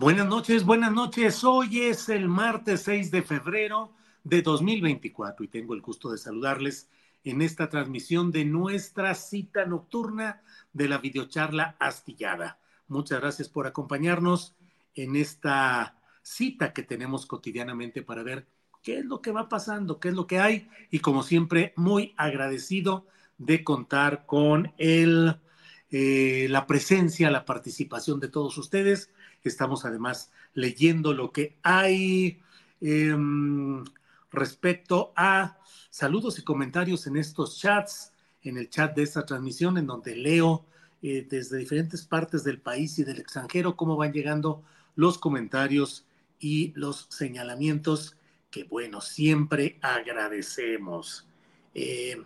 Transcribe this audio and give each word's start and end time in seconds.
Buenas 0.00 0.28
noches, 0.28 0.64
buenas 0.64 0.92
noches. 0.92 1.42
Hoy 1.42 1.80
es 1.80 2.08
el 2.08 2.28
martes 2.28 2.82
6 2.82 3.10
de 3.10 3.20
febrero 3.20 3.90
de 4.22 4.42
2024 4.42 5.44
y 5.44 5.48
tengo 5.48 5.74
el 5.74 5.80
gusto 5.80 6.12
de 6.12 6.18
saludarles 6.18 6.88
en 7.24 7.42
esta 7.42 7.68
transmisión 7.68 8.30
de 8.30 8.44
nuestra 8.44 9.16
cita 9.16 9.66
nocturna 9.66 10.40
de 10.72 10.88
la 10.88 10.98
videocharla 10.98 11.74
astillada. 11.80 12.60
Muchas 12.86 13.20
gracias 13.20 13.48
por 13.48 13.66
acompañarnos 13.66 14.54
en 14.94 15.16
esta 15.16 16.00
cita 16.22 16.72
que 16.72 16.84
tenemos 16.84 17.26
cotidianamente 17.26 18.00
para 18.04 18.22
ver 18.22 18.46
qué 18.84 19.00
es 19.00 19.04
lo 19.04 19.20
que 19.20 19.32
va 19.32 19.48
pasando, 19.48 19.98
qué 19.98 20.10
es 20.10 20.14
lo 20.14 20.28
que 20.28 20.38
hay 20.38 20.68
y 20.92 21.00
como 21.00 21.24
siempre 21.24 21.72
muy 21.74 22.14
agradecido 22.16 23.08
de 23.36 23.64
contar 23.64 24.26
con 24.26 24.72
el, 24.78 25.40
eh, 25.90 26.46
la 26.50 26.66
presencia, 26.66 27.30
la 27.30 27.44
participación 27.44 28.20
de 28.20 28.28
todos 28.28 28.58
ustedes 28.58 29.10
Estamos 29.44 29.84
además 29.84 30.30
leyendo 30.54 31.12
lo 31.12 31.32
que 31.32 31.56
hay 31.62 32.40
em, 32.80 33.84
respecto 34.30 35.12
a 35.16 35.58
saludos 35.90 36.38
y 36.38 36.44
comentarios 36.44 37.06
en 37.06 37.16
estos 37.16 37.58
chats, 37.58 38.12
en 38.42 38.56
el 38.56 38.70
chat 38.70 38.94
de 38.94 39.02
esta 39.02 39.24
transmisión, 39.26 39.78
en 39.78 39.86
donde 39.86 40.16
leo 40.16 40.64
eh, 41.02 41.26
desde 41.28 41.58
diferentes 41.58 42.04
partes 42.04 42.44
del 42.44 42.60
país 42.60 42.98
y 42.98 43.04
del 43.04 43.20
extranjero 43.20 43.76
cómo 43.76 43.96
van 43.96 44.12
llegando 44.12 44.62
los 44.96 45.18
comentarios 45.18 46.04
y 46.40 46.72
los 46.74 47.06
señalamientos 47.08 48.16
que, 48.50 48.64
bueno, 48.64 49.00
siempre 49.00 49.78
agradecemos. 49.82 51.26
Eh, 51.74 52.22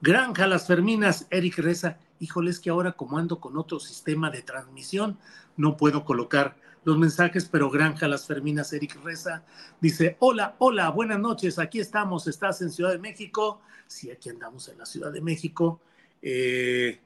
Granja 0.00 0.46
Las 0.46 0.66
Ferminas, 0.66 1.26
Eric 1.30 1.58
Reza, 1.58 1.98
híjoles 2.20 2.60
que 2.60 2.70
ahora 2.70 2.92
como 2.92 3.18
ando 3.18 3.40
con 3.40 3.56
otro 3.56 3.80
sistema 3.80 4.30
de 4.30 4.42
transmisión, 4.42 5.18
no 5.56 5.76
puedo 5.76 6.04
colocar 6.04 6.56
los 6.84 6.98
mensajes, 6.98 7.46
pero 7.46 7.70
Granja 7.70 8.06
Las 8.06 8.26
Ferminas, 8.26 8.72
Eric 8.72 9.02
Reza, 9.02 9.42
dice, 9.80 10.16
hola, 10.20 10.54
hola, 10.58 10.88
buenas 10.90 11.18
noches, 11.18 11.58
aquí 11.58 11.80
estamos, 11.80 12.28
estás 12.28 12.62
en 12.62 12.70
Ciudad 12.70 12.92
de 12.92 12.98
México, 12.98 13.60
sí, 13.86 14.10
aquí 14.10 14.28
andamos 14.28 14.68
en 14.68 14.78
la 14.78 14.86
Ciudad 14.86 15.12
de 15.12 15.20
México, 15.20 15.80
eh, 16.22 17.00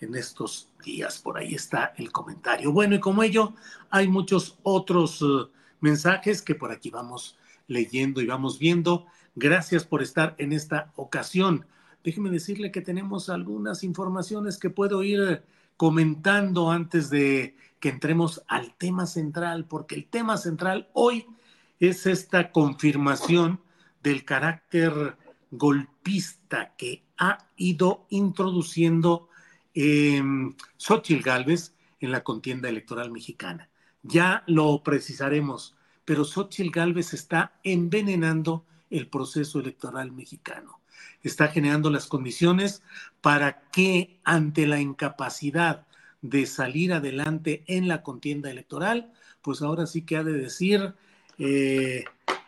en 0.00 0.14
estos 0.14 0.68
días, 0.84 1.18
por 1.18 1.38
ahí 1.38 1.54
está 1.54 1.94
el 1.96 2.12
comentario. 2.12 2.72
Bueno, 2.72 2.94
y 2.94 3.00
como 3.00 3.22
ello, 3.22 3.54
hay 3.90 4.06
muchos 4.06 4.58
otros 4.62 5.20
uh, 5.22 5.50
mensajes 5.80 6.42
que 6.42 6.54
por 6.54 6.70
aquí 6.70 6.90
vamos 6.90 7.36
leyendo 7.66 8.20
y 8.20 8.26
vamos 8.26 8.58
viendo. 8.58 9.06
Gracias 9.34 9.84
por 9.84 10.02
estar 10.02 10.34
en 10.38 10.52
esta 10.52 10.92
ocasión. 10.96 11.66
Déjeme 12.04 12.28
decirle 12.28 12.70
que 12.70 12.82
tenemos 12.82 13.30
algunas 13.30 13.82
informaciones 13.82 14.58
que 14.58 14.68
puedo 14.68 15.02
ir 15.02 15.42
comentando 15.78 16.70
antes 16.70 17.08
de 17.08 17.56
que 17.80 17.88
entremos 17.88 18.42
al 18.46 18.74
tema 18.74 19.06
central, 19.06 19.66
porque 19.66 19.94
el 19.94 20.04
tema 20.04 20.36
central 20.36 20.90
hoy 20.92 21.26
es 21.80 22.04
esta 22.04 22.52
confirmación 22.52 23.58
del 24.02 24.26
carácter 24.26 25.16
golpista 25.50 26.74
que 26.76 27.04
ha 27.16 27.48
ido 27.56 28.06
introduciendo 28.10 29.30
eh, 29.72 30.22
Xochitl 30.76 31.22
Gálvez 31.22 31.74
en 32.00 32.12
la 32.12 32.22
contienda 32.22 32.68
electoral 32.68 33.12
mexicana. 33.12 33.70
Ya 34.02 34.44
lo 34.46 34.82
precisaremos, 34.82 35.74
pero 36.04 36.26
Xochitl 36.26 36.70
Gálvez 36.70 37.14
está 37.14 37.58
envenenando 37.62 38.66
el 38.90 39.08
proceso 39.08 39.58
electoral 39.58 40.12
mexicano 40.12 40.83
está 41.22 41.48
generando 41.48 41.90
las 41.90 42.06
condiciones 42.06 42.82
para 43.20 43.62
que 43.70 44.18
ante 44.24 44.66
la 44.66 44.80
incapacidad 44.80 45.86
de 46.22 46.46
salir 46.46 46.92
adelante 46.92 47.64
en 47.66 47.88
la 47.88 48.02
contienda 48.02 48.50
electoral, 48.50 49.12
pues 49.42 49.60
ahora 49.62 49.86
sí 49.86 50.02
que 50.02 50.16
ha 50.16 50.24
de 50.24 50.32
decir, 50.32 50.94
eh, 51.38 52.04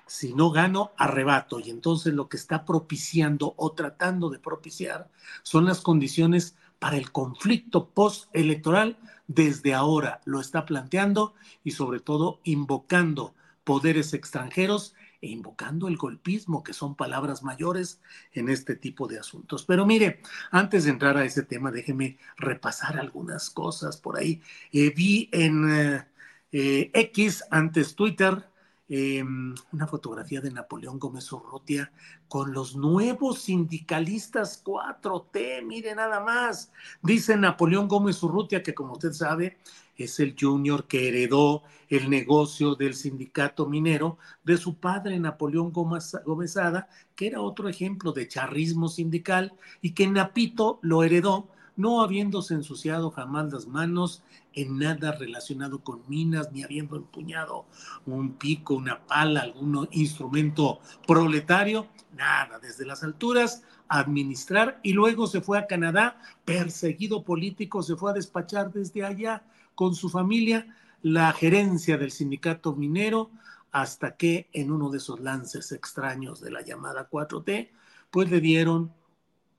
si 0.06 0.34
no 0.34 0.50
gano, 0.50 0.92
arrebato. 0.96 1.60
Y 1.60 1.70
entonces 1.70 2.14
lo 2.14 2.28
que 2.28 2.36
está 2.36 2.64
propiciando 2.64 3.54
o 3.56 3.72
tratando 3.72 4.30
de 4.30 4.38
propiciar 4.38 5.10
son 5.42 5.66
las 5.66 5.80
condiciones 5.80 6.56
para 6.78 6.96
el 6.96 7.12
conflicto 7.12 7.90
postelectoral. 7.90 8.96
Desde 9.26 9.74
ahora 9.74 10.20
lo 10.24 10.40
está 10.40 10.64
planteando 10.64 11.34
y 11.64 11.72
sobre 11.72 12.00
todo 12.00 12.40
invocando 12.44 13.34
poderes 13.64 14.14
extranjeros 14.14 14.94
e 15.20 15.28
invocando 15.28 15.88
el 15.88 15.96
golpismo, 15.96 16.62
que 16.62 16.72
son 16.72 16.94
palabras 16.94 17.42
mayores 17.42 18.00
en 18.32 18.48
este 18.48 18.76
tipo 18.76 19.06
de 19.06 19.18
asuntos. 19.18 19.64
Pero 19.64 19.86
mire, 19.86 20.20
antes 20.50 20.84
de 20.84 20.90
entrar 20.90 21.16
a 21.16 21.24
ese 21.24 21.42
tema, 21.42 21.70
déjeme 21.70 22.18
repasar 22.36 22.98
algunas 22.98 23.50
cosas 23.50 23.96
por 23.96 24.18
ahí. 24.18 24.42
Eh, 24.72 24.92
vi 24.94 25.28
en 25.32 25.70
eh, 25.70 26.06
eh, 26.52 26.90
X, 26.94 27.44
antes 27.50 27.94
Twitter, 27.94 28.48
em, 28.88 29.54
una 29.72 29.86
fotografía 29.86 30.40
de 30.40 30.50
Napoleón 30.52 30.98
Gómez 30.98 31.30
Urrutia 31.32 31.92
con 32.28 32.52
los 32.52 32.76
nuevos 32.76 33.40
sindicalistas 33.40 34.62
4T, 34.64 35.64
mire 35.64 35.94
nada 35.94 36.20
más. 36.20 36.72
Dice 37.02 37.36
Napoleón 37.36 37.88
Gómez 37.88 38.22
Urrutia 38.22 38.62
que 38.62 38.74
como 38.74 38.92
usted 38.92 39.12
sabe 39.12 39.58
es 39.96 40.20
el 40.20 40.34
junior 40.38 40.86
que 40.86 41.08
heredó 41.08 41.62
el 41.88 42.10
negocio 42.10 42.74
del 42.74 42.94
sindicato 42.94 43.66
minero 43.66 44.18
de 44.44 44.56
su 44.56 44.76
padre 44.76 45.18
Napoleón 45.18 45.72
Gómezada, 45.72 46.88
que 47.14 47.28
era 47.28 47.40
otro 47.40 47.68
ejemplo 47.68 48.12
de 48.12 48.28
charrismo 48.28 48.88
sindical 48.88 49.54
y 49.80 49.92
que 49.92 50.06
Napito 50.06 50.78
lo 50.82 51.02
heredó 51.02 51.48
no 51.76 52.00
habiéndose 52.00 52.54
ensuciado 52.54 53.10
jamás 53.10 53.52
las 53.52 53.66
manos 53.66 54.22
en 54.54 54.78
nada 54.78 55.12
relacionado 55.12 55.80
con 55.80 56.00
minas, 56.08 56.50
ni 56.52 56.62
habiendo 56.62 56.96
empuñado 56.96 57.66
un 58.06 58.32
pico, 58.32 58.74
una 58.74 59.06
pala, 59.06 59.42
algún 59.42 59.86
instrumento 59.92 60.80
proletario, 61.06 61.86
nada, 62.16 62.58
desde 62.58 62.86
las 62.86 63.02
alturas 63.02 63.62
administrar 63.88 64.80
y 64.82 64.94
luego 64.94 65.26
se 65.26 65.40
fue 65.40 65.58
a 65.58 65.66
Canadá, 65.66 66.20
perseguido 66.44 67.22
político, 67.22 67.82
se 67.82 67.94
fue 67.94 68.10
a 68.10 68.14
despachar 68.14 68.72
desde 68.72 69.04
allá 69.04 69.44
con 69.76 69.94
su 69.94 70.08
familia 70.08 70.74
la 71.02 71.32
gerencia 71.32 71.96
del 71.98 72.10
sindicato 72.10 72.74
minero 72.74 73.30
hasta 73.70 74.16
que 74.16 74.48
en 74.52 74.72
uno 74.72 74.90
de 74.90 74.98
esos 74.98 75.20
lances 75.20 75.70
extraños 75.70 76.40
de 76.40 76.50
la 76.50 76.62
llamada 76.62 77.08
4T, 77.08 77.70
pues 78.10 78.28
le 78.30 78.40
dieron 78.40 78.92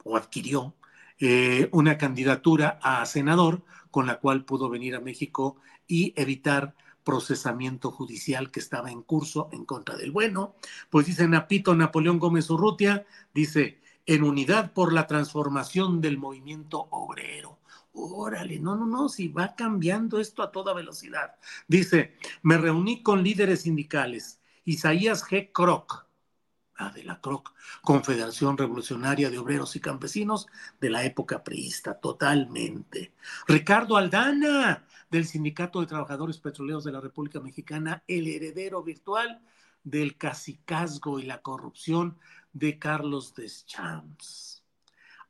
o 0.04 0.18
adquirió 0.18 0.74
eh, 1.20 1.70
una 1.72 1.98
candidatura 1.98 2.80
a 2.82 3.06
senador 3.06 3.64
con 3.92 4.08
la 4.08 4.20
cual 4.20 4.44
pudo 4.44 4.70
venir 4.70 4.96
a 4.96 5.00
México 5.00 5.58
y 5.88 6.14
evitar 6.20 6.76
procesamiento 7.04 7.92
judicial 7.92 8.52
que 8.52 8.60
estaba 8.60 8.92
en 8.92 9.02
curso 9.02 9.50
en 9.54 9.64
contra 9.64 9.96
del 9.96 10.12
bueno. 10.12 10.56
Pues 10.90 11.06
dice 11.06 11.28
Napito 11.28 11.74
Napoleón 11.74 12.20
Gómez 12.20 12.50
Urrutia, 12.50 13.06
dice, 13.34 13.80
en 14.06 14.24
unidad 14.24 14.74
por 14.74 14.92
la 14.92 15.08
transformación 15.08 16.02
del 16.02 16.18
movimiento 16.18 16.88
obrero. 16.92 17.60
Órale, 18.00 18.60
no, 18.60 18.76
no, 18.76 18.86
no, 18.86 19.10
si 19.10 19.28
va 19.28 19.56
cambiando 19.56 20.20
esto 20.20 20.44
a 20.44 20.52
toda 20.52 20.74
velocidad. 20.74 21.36
Dice, 21.68 22.16
me 22.44 22.58
reuní 22.58 23.02
con 23.02 23.24
líderes 23.24 23.62
sindicales, 23.62 24.40
Isaías 24.66 25.26
G. 25.26 25.52
Kroc, 25.52 26.06
ah, 26.76 26.92
de 26.92 27.04
la 27.04 27.20
CROC, 27.20 27.54
Confederación 27.82 28.56
Revolucionaria 28.56 29.32
de 29.32 29.40
Obreros 29.40 29.76
y 29.76 29.80
Campesinos 29.80 30.46
de 30.80 30.92
la 30.92 31.06
época 31.06 31.44
priista, 31.44 32.00
totalmente. 32.00 33.14
Ricardo 33.48 33.98
Aldana, 33.98 34.86
del 35.10 35.26
Sindicato 35.26 35.82
de 35.82 35.88
Trabajadores 35.88 36.38
Petroleros 36.38 36.84
de 36.84 36.92
la 36.92 37.02
República 37.02 37.40
Mexicana, 37.40 38.04
el 38.08 38.28
heredero 38.28 38.84
virtual 38.84 39.42
del 39.84 40.18
cacicazgo 40.18 41.20
y 41.20 41.24
la 41.24 41.42
corrupción 41.42 42.20
de 42.54 42.78
Carlos 42.78 43.34
Deschamps. 43.34 44.57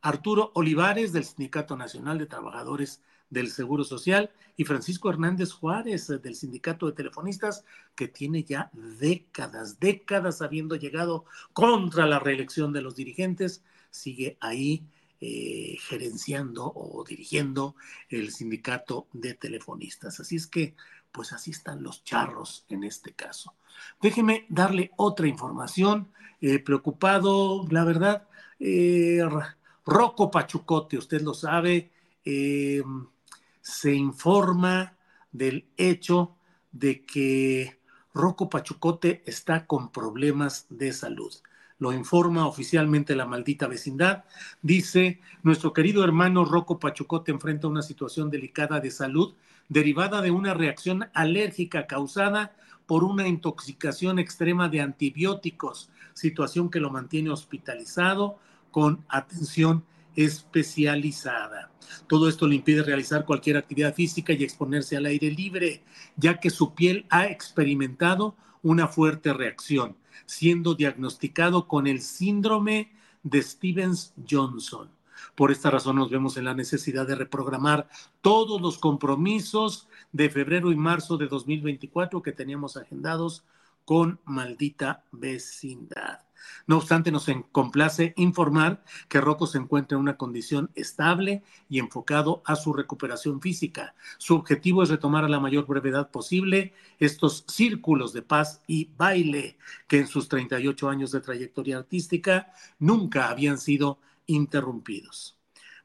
Arturo 0.01 0.51
Olivares, 0.55 1.13
del 1.13 1.25
Sindicato 1.25 1.75
Nacional 1.75 2.17
de 2.17 2.25
Trabajadores 2.25 3.01
del 3.29 3.49
Seguro 3.49 3.83
Social, 3.83 4.31
y 4.55 4.63
Francisco 4.63 5.09
Hernández 5.09 5.51
Juárez, 5.51 6.07
del 6.07 6.35
Sindicato 6.35 6.85
de 6.85 6.93
Telefonistas, 6.93 7.65
que 7.95 8.07
tiene 8.07 8.43
ya 8.43 8.69
décadas, 8.73 9.79
décadas 9.79 10.41
habiendo 10.41 10.75
llegado 10.75 11.25
contra 11.53 12.05
la 12.07 12.19
reelección 12.19 12.73
de 12.73 12.81
los 12.81 12.95
dirigentes, 12.95 13.63
sigue 13.91 14.37
ahí 14.39 14.83
eh, 15.19 15.77
gerenciando 15.79 16.71
o 16.75 17.03
dirigiendo 17.03 17.75
el 18.09 18.31
sindicato 18.31 19.07
de 19.13 19.33
telefonistas. 19.33 20.19
Así 20.19 20.35
es 20.35 20.45
que, 20.45 20.75
pues 21.11 21.33
así 21.33 21.49
están 21.49 21.81
los 21.81 22.03
charros 22.03 22.65
en 22.69 22.83
este 22.83 23.13
caso. 23.13 23.55
Déjeme 23.99 24.45
darle 24.49 24.91
otra 24.95 25.27
información. 25.27 26.11
Eh, 26.39 26.59
preocupado, 26.59 27.65
la 27.71 27.83
verdad, 27.83 28.27
eh, 28.59 29.21
Rocco 29.87 30.29
Pachucote, 30.29 30.97
usted 30.97 31.21
lo 31.21 31.33
sabe, 31.33 31.91
se 33.61 33.93
informa 33.93 34.97
del 35.31 35.69
hecho 35.77 36.35
de 36.71 37.05
que 37.05 37.79
Rocco 38.13 38.49
Pachucote 38.49 39.23
está 39.25 39.65
con 39.65 39.91
problemas 39.91 40.65
de 40.69 40.91
salud 40.91 41.33
lo 41.79 41.93
informa 41.93 42.47
oficialmente 42.47 43.15
la 43.15 43.27
maldita 43.27 43.67
vecindad. 43.67 44.25
Dice, 44.63 45.19
nuestro 45.43 45.73
querido 45.73 46.03
hermano 46.03 46.43
Rocco 46.43 46.79
Pachucote 46.79 47.31
enfrenta 47.31 47.67
una 47.67 47.83
situación 47.83 48.31
delicada 48.31 48.79
de 48.79 48.89
salud 48.89 49.35
derivada 49.69 50.21
de 50.21 50.31
una 50.31 50.53
reacción 50.53 51.09
alérgica 51.13 51.85
causada 51.85 52.55
por 52.87 53.03
una 53.03 53.27
intoxicación 53.27 54.17
extrema 54.17 54.69
de 54.69 54.81
antibióticos, 54.81 55.91
situación 56.13 56.71
que 56.71 56.79
lo 56.79 56.89
mantiene 56.89 57.29
hospitalizado 57.29 58.39
con 58.77 59.03
atención 59.09 59.83
especializada. 60.15 61.71
Todo 62.05 62.29
esto 62.29 62.47
le 62.47 62.53
impide 62.53 62.83
realizar 62.83 63.25
cualquier 63.25 63.57
actividad 63.57 63.95
física 63.95 64.33
y 64.33 64.43
exponerse 64.43 64.95
al 64.95 65.07
aire 65.07 65.31
libre, 65.31 65.81
ya 66.15 66.39
que 66.39 66.51
su 66.51 66.75
piel 66.75 67.07
ha 67.09 67.25
experimentado 67.25 68.35
una 68.61 68.87
fuerte 68.87 69.33
reacción 69.33 69.97
siendo 70.27 70.75
diagnosticado 70.75 71.67
con 71.67 71.87
el 71.87 72.01
síndrome 72.01 72.91
de 73.23 73.41
Stevens 73.41 74.13
Johnson. 74.29 74.91
Por 75.33 75.51
esta 75.51 75.71
razón 75.71 75.95
nos 75.95 76.11
vemos 76.11 76.37
en 76.37 76.45
la 76.45 76.53
necesidad 76.53 77.07
de 77.07 77.15
reprogramar 77.15 77.89
todos 78.21 78.61
los 78.61 78.77
compromisos 78.77 79.87
de 80.11 80.29
febrero 80.29 80.71
y 80.71 80.75
marzo 80.75 81.17
de 81.17 81.25
2024 81.25 82.21
que 82.21 82.31
teníamos 82.31 82.77
agendados 82.77 83.43
con 83.85 84.19
maldita 84.23 85.03
vecindad. 85.11 86.26
No 86.67 86.77
obstante, 86.77 87.11
nos 87.11 87.27
complace 87.51 88.13
informar 88.17 88.83
que 89.07 89.21
Rocco 89.21 89.47
se 89.47 89.57
encuentra 89.57 89.95
en 89.95 90.01
una 90.01 90.17
condición 90.17 90.69
estable 90.75 91.43
y 91.69 91.79
enfocado 91.79 92.41
a 92.45 92.55
su 92.55 92.73
recuperación 92.73 93.41
física. 93.41 93.95
Su 94.17 94.35
objetivo 94.35 94.83
es 94.83 94.89
retomar 94.89 95.23
a 95.23 95.29
la 95.29 95.39
mayor 95.39 95.65
brevedad 95.65 96.11
posible 96.11 96.73
estos 96.99 97.45
círculos 97.47 98.13
de 98.13 98.21
paz 98.21 98.61
y 98.67 98.91
baile 98.97 99.57
que 99.87 99.99
en 99.99 100.07
sus 100.07 100.27
38 100.27 100.89
años 100.89 101.11
de 101.11 101.21
trayectoria 101.21 101.77
artística 101.77 102.51
nunca 102.79 103.29
habían 103.29 103.57
sido 103.57 103.99
interrumpidos. 104.25 105.37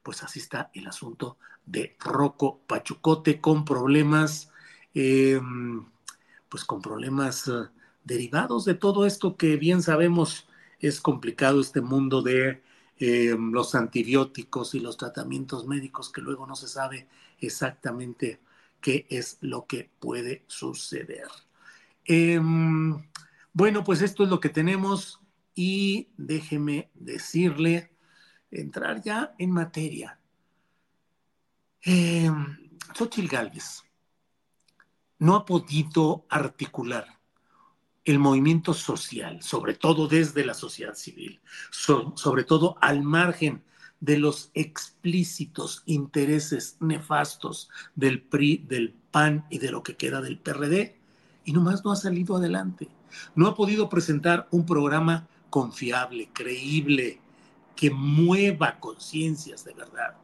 Pues 0.03 0.23
así 0.23 0.41
está 0.41 0.71
el 0.75 0.87
asunto 0.87 1.39
de 1.65 1.97
Rocco 2.01 2.61
Pachucote 2.67 3.41
con 3.41 3.65
problemas, 3.65 4.51
em, 4.95 5.87
pues 6.49 6.65
con 6.65 6.83
problemas 6.83 7.49
eh, 7.49 7.69
derivados 8.05 8.65
de 8.65 8.75
todo 8.75 9.07
esto 9.07 9.37
que 9.37 9.57
bien 9.57 9.83
sabemos 9.83 10.49
es 10.81 11.01
complicado 11.01 11.61
este 11.61 11.81
mundo 11.81 12.23
de 12.23 12.63
eh, 12.99 13.37
los 13.39 13.75
antibióticos 13.75 14.75
y 14.75 14.81
los 14.81 14.97
tratamientos 14.97 15.67
médicos 15.67 16.11
que 16.11 16.21
luego 16.21 16.47
no 16.47 16.57
se 16.57 16.69
sabe 16.69 17.09
exactamente 17.39 18.41
qué 18.81 19.07
es 19.09 19.39
lo 19.41 19.67
que 19.67 19.91
puede 20.01 20.45
suceder. 20.47 21.29
Em, 22.05 23.03
bueno, 23.53 23.85
pues 23.85 24.03
esto 24.03 24.25
es 24.25 24.29
lo 24.29 24.41
que 24.41 24.49
tenemos 24.49 25.21
y 25.55 26.09
déjeme 26.17 26.91
decirle, 26.95 27.93
entrar 28.51 29.03
ya 29.03 29.35
en 29.39 29.51
materia. 29.51 30.19
Eh, 31.85 32.31
Xochitl 32.95 33.37
no 35.19 35.37
ha 35.37 35.45
podido 35.45 36.27
articular 36.29 37.22
el 38.05 38.19
movimiento 38.19 38.75
social, 38.75 39.43
sobre 39.43 39.75
todo 39.75 40.09
desde 40.09 40.45
la 40.45 40.55
sociedad 40.55 40.95
civil, 40.95 41.41
sobre 41.71 42.45
todo 42.45 42.77
al 42.81 43.03
margen 43.03 43.63
de 44.01 44.19
los 44.19 44.51
explícitos 44.55 45.83
intereses 45.87 46.77
nefastos 46.81 47.71
del 47.95 48.21
PRI, 48.21 48.65
del 48.69 48.95
PAN 49.13 49.47
y 49.49 49.59
de 49.59 49.71
lo 49.71 49.85
que 49.85 49.97
queda 49.97 50.21
del 50.21 50.39
PRD, 50.39 50.97
y 51.45 51.53
nomás 51.53 51.85
no 51.85 51.93
ha 51.93 51.97
salido 51.97 52.37
adelante. 52.37 52.89
No 53.37 53.47
ha 53.47 53.55
podido 53.55 53.89
presentar 53.89 54.49
un 54.51 54.67
programa 54.67 55.29
confiable, 55.51 56.31
creíble, 56.33 57.21
que 57.77 57.91
mueva 57.91 58.81
conciencias 58.81 59.65
de 59.65 59.75
verdad. 59.75 60.17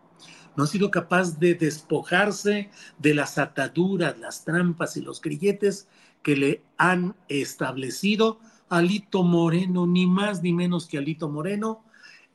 No 0.56 0.64
ha 0.64 0.66
sido 0.66 0.90
capaz 0.90 1.38
de 1.38 1.54
despojarse 1.54 2.70
de 2.98 3.14
las 3.14 3.38
ataduras, 3.38 4.18
las 4.18 4.44
trampas 4.44 4.96
y 4.96 5.02
los 5.02 5.20
grilletes 5.20 5.86
que 6.28 6.36
le 6.36 6.62
han 6.76 7.16
establecido 7.30 8.38
Alito 8.68 9.22
Moreno, 9.22 9.86
ni 9.86 10.06
más 10.06 10.42
ni 10.42 10.52
menos 10.52 10.86
que 10.86 10.98
Alito 10.98 11.30
Moreno, 11.30 11.86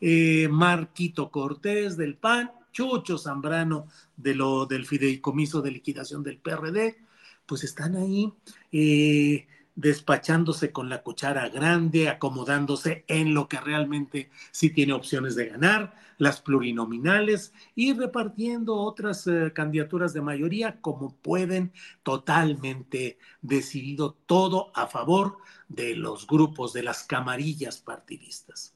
eh, 0.01 0.47
Marquito 0.49 1.29
Cortés 1.29 1.95
del 1.95 2.15
PAN, 2.15 2.49
Chucho 2.71 3.19
Zambrano 3.19 3.85
de 4.17 4.33
lo, 4.33 4.65
del 4.65 4.87
fideicomiso 4.87 5.61
de 5.61 5.69
liquidación 5.69 6.23
del 6.23 6.39
PRD, 6.39 6.97
pues 7.45 7.63
están 7.63 7.95
ahí 7.95 8.33
eh, 8.71 9.45
despachándose 9.75 10.71
con 10.71 10.89
la 10.89 11.01
cuchara 11.01 11.49
grande, 11.49 12.09
acomodándose 12.09 13.05
en 13.07 13.33
lo 13.33 13.47
que 13.47 13.59
realmente 13.59 14.29
sí 14.51 14.69
tiene 14.69 14.93
opciones 14.93 15.35
de 15.35 15.47
ganar, 15.47 15.95
las 16.17 16.41
plurinominales 16.41 17.53
y 17.75 17.93
repartiendo 17.93 18.75
otras 18.75 19.25
eh, 19.27 19.51
candidaturas 19.53 20.13
de 20.13 20.21
mayoría 20.21 20.79
como 20.79 21.15
pueden, 21.15 21.73
totalmente 22.03 23.17
decidido 23.41 24.15
todo 24.25 24.71
a 24.75 24.87
favor 24.87 25.37
de 25.69 25.95
los 25.95 26.27
grupos, 26.27 26.73
de 26.73 26.83
las 26.83 27.03
camarillas 27.03 27.79
partidistas. 27.79 28.75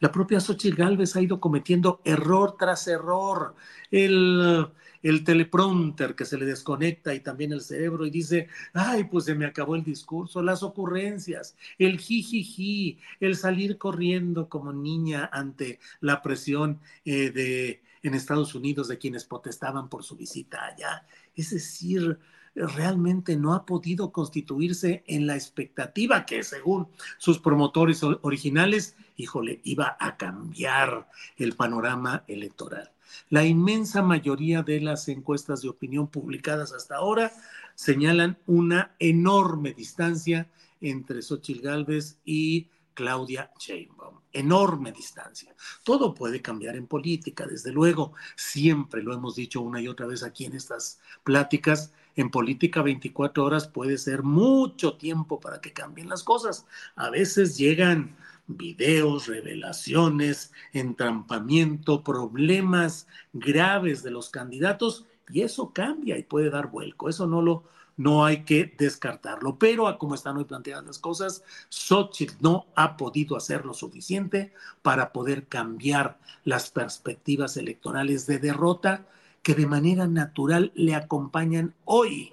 La 0.00 0.10
propia 0.10 0.40
Xochitl 0.40 0.76
Gálvez 0.76 1.14
ha 1.14 1.20
ido 1.20 1.40
cometiendo 1.40 2.00
error 2.04 2.56
tras 2.58 2.88
error. 2.88 3.54
El 3.90 4.68
el 5.02 5.24
teleprompter 5.24 6.14
que 6.14 6.24
se 6.24 6.38
le 6.38 6.46
desconecta 6.46 7.14
y 7.14 7.20
también 7.20 7.52
el 7.52 7.60
cerebro 7.60 8.06
y 8.06 8.10
dice, 8.10 8.48
ay, 8.72 9.04
pues 9.04 9.24
se 9.24 9.34
me 9.34 9.46
acabó 9.46 9.76
el 9.76 9.84
discurso, 9.84 10.42
las 10.42 10.62
ocurrencias, 10.62 11.56
el 11.78 11.98
jijiji, 11.98 12.98
el 13.20 13.36
salir 13.36 13.78
corriendo 13.78 14.48
como 14.48 14.72
niña 14.72 15.28
ante 15.32 15.78
la 16.00 16.22
presión 16.22 16.80
eh, 17.04 17.30
de 17.30 17.82
en 18.02 18.14
Estados 18.14 18.54
Unidos 18.54 18.88
de 18.88 18.96
quienes 18.98 19.24
protestaban 19.24 19.88
por 19.88 20.04
su 20.04 20.16
visita 20.16 20.64
allá. 20.64 21.04
Es 21.34 21.50
decir, 21.50 22.18
realmente 22.54 23.36
no 23.36 23.54
ha 23.54 23.64
podido 23.64 24.12
constituirse 24.12 25.04
en 25.06 25.26
la 25.26 25.34
expectativa 25.34 26.26
que 26.26 26.42
según 26.42 26.88
sus 27.18 27.38
promotores 27.38 28.02
originales, 28.02 28.96
híjole, 29.16 29.60
iba 29.64 29.96
a 30.00 30.16
cambiar 30.16 31.08
el 31.36 31.54
panorama 31.54 32.24
electoral. 32.26 32.90
La 33.30 33.44
inmensa 33.44 34.02
mayoría 34.02 34.62
de 34.62 34.80
las 34.80 35.08
encuestas 35.08 35.62
de 35.62 35.68
opinión 35.68 36.08
publicadas 36.08 36.72
hasta 36.72 36.96
ahora 36.96 37.32
señalan 37.74 38.38
una 38.46 38.94
enorme 38.98 39.72
distancia 39.72 40.48
entre 40.80 41.22
Xochitl 41.22 41.62
Gálvez 41.62 42.18
y 42.24 42.68
Claudia 42.98 43.52
Sheinbaum. 43.56 44.22
Enorme 44.32 44.90
distancia. 44.90 45.54
Todo 45.84 46.12
puede 46.14 46.42
cambiar 46.42 46.74
en 46.74 46.88
política, 46.88 47.46
desde 47.46 47.70
luego. 47.70 48.14
Siempre 48.34 49.04
lo 49.04 49.14
hemos 49.14 49.36
dicho 49.36 49.60
una 49.60 49.80
y 49.80 49.86
otra 49.86 50.08
vez 50.08 50.24
aquí 50.24 50.46
en 50.46 50.56
estas 50.56 50.98
pláticas. 51.22 51.92
En 52.16 52.28
política 52.28 52.82
24 52.82 53.44
horas 53.44 53.68
puede 53.68 53.98
ser 53.98 54.24
mucho 54.24 54.96
tiempo 54.96 55.38
para 55.38 55.60
que 55.60 55.72
cambien 55.72 56.08
las 56.08 56.24
cosas. 56.24 56.66
A 56.96 57.08
veces 57.08 57.56
llegan 57.56 58.16
videos, 58.48 59.28
revelaciones, 59.28 60.50
entrampamiento, 60.72 62.02
problemas 62.02 63.06
graves 63.32 64.02
de 64.02 64.10
los 64.10 64.28
candidatos 64.28 65.06
y 65.30 65.42
eso 65.42 65.72
cambia 65.72 66.18
y 66.18 66.24
puede 66.24 66.50
dar 66.50 66.68
vuelco. 66.68 67.08
Eso 67.08 67.28
no 67.28 67.42
lo 67.42 67.62
no 67.98 68.24
hay 68.24 68.44
que 68.44 68.74
descartarlo. 68.78 69.58
Pero 69.58 69.88
a 69.88 69.98
como 69.98 70.14
están 70.14 70.38
hoy 70.38 70.44
planteadas 70.44 70.86
las 70.86 70.98
cosas, 70.98 71.42
Xochitl 71.68 72.36
no 72.40 72.66
ha 72.74 72.96
podido 72.96 73.36
hacer 73.36 73.66
lo 73.66 73.74
suficiente 73.74 74.54
para 74.80 75.12
poder 75.12 75.46
cambiar 75.48 76.18
las 76.44 76.70
perspectivas 76.70 77.58
electorales 77.58 78.26
de 78.26 78.38
derrota 78.38 79.06
que 79.42 79.54
de 79.54 79.66
manera 79.66 80.06
natural 80.06 80.72
le 80.74 80.94
acompañan 80.94 81.74
hoy. 81.84 82.32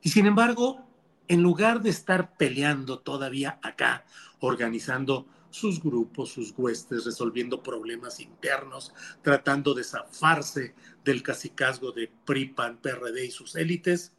Y 0.00 0.10
sin 0.10 0.26
embargo, 0.26 0.86
en 1.28 1.42
lugar 1.42 1.82
de 1.82 1.90
estar 1.90 2.36
peleando 2.36 3.00
todavía 3.00 3.58
acá, 3.62 4.04
organizando 4.38 5.26
sus 5.50 5.82
grupos, 5.82 6.30
sus 6.30 6.54
huestes, 6.56 7.04
resolviendo 7.04 7.62
problemas 7.62 8.20
internos, 8.20 8.92
tratando 9.22 9.74
de 9.74 9.82
zafarse 9.82 10.74
del 11.04 11.22
cacicazgo 11.22 11.92
de 11.92 12.12
PRIPAN, 12.24 12.78
PRD 12.78 13.24
y 13.24 13.30
sus 13.30 13.56
élites, 13.56 14.12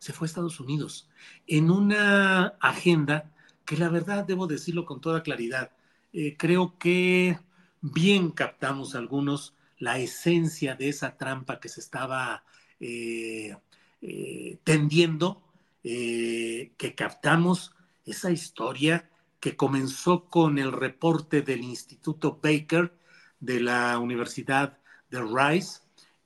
se 0.00 0.12
fue 0.14 0.24
a 0.24 0.28
Estados 0.28 0.58
Unidos 0.58 1.08
en 1.46 1.70
una 1.70 2.54
agenda 2.60 3.30
que 3.64 3.76
la 3.76 3.90
verdad 3.90 4.24
debo 4.24 4.48
decirlo 4.48 4.84
con 4.86 5.00
toda 5.00 5.22
claridad. 5.22 5.70
Eh, 6.12 6.36
creo 6.36 6.76
que 6.78 7.38
bien 7.82 8.30
captamos 8.30 8.94
algunos 8.94 9.54
la 9.78 9.98
esencia 9.98 10.74
de 10.74 10.88
esa 10.88 11.16
trampa 11.16 11.60
que 11.60 11.68
se 11.68 11.80
estaba 11.80 12.42
eh, 12.80 13.56
eh, 14.02 14.58
tendiendo, 14.64 15.42
que 15.82 16.94
captamos 16.94 17.72
esa 18.04 18.30
historia 18.30 19.08
que 19.38 19.56
comenzó 19.56 20.26
con 20.26 20.58
el 20.58 20.72
reporte 20.72 21.40
del 21.40 21.62
Instituto 21.62 22.38
Baker 22.42 22.92
de 23.38 23.60
la 23.60 23.98
Universidad 23.98 24.78
de 25.10 25.22
Rice, 25.22 25.80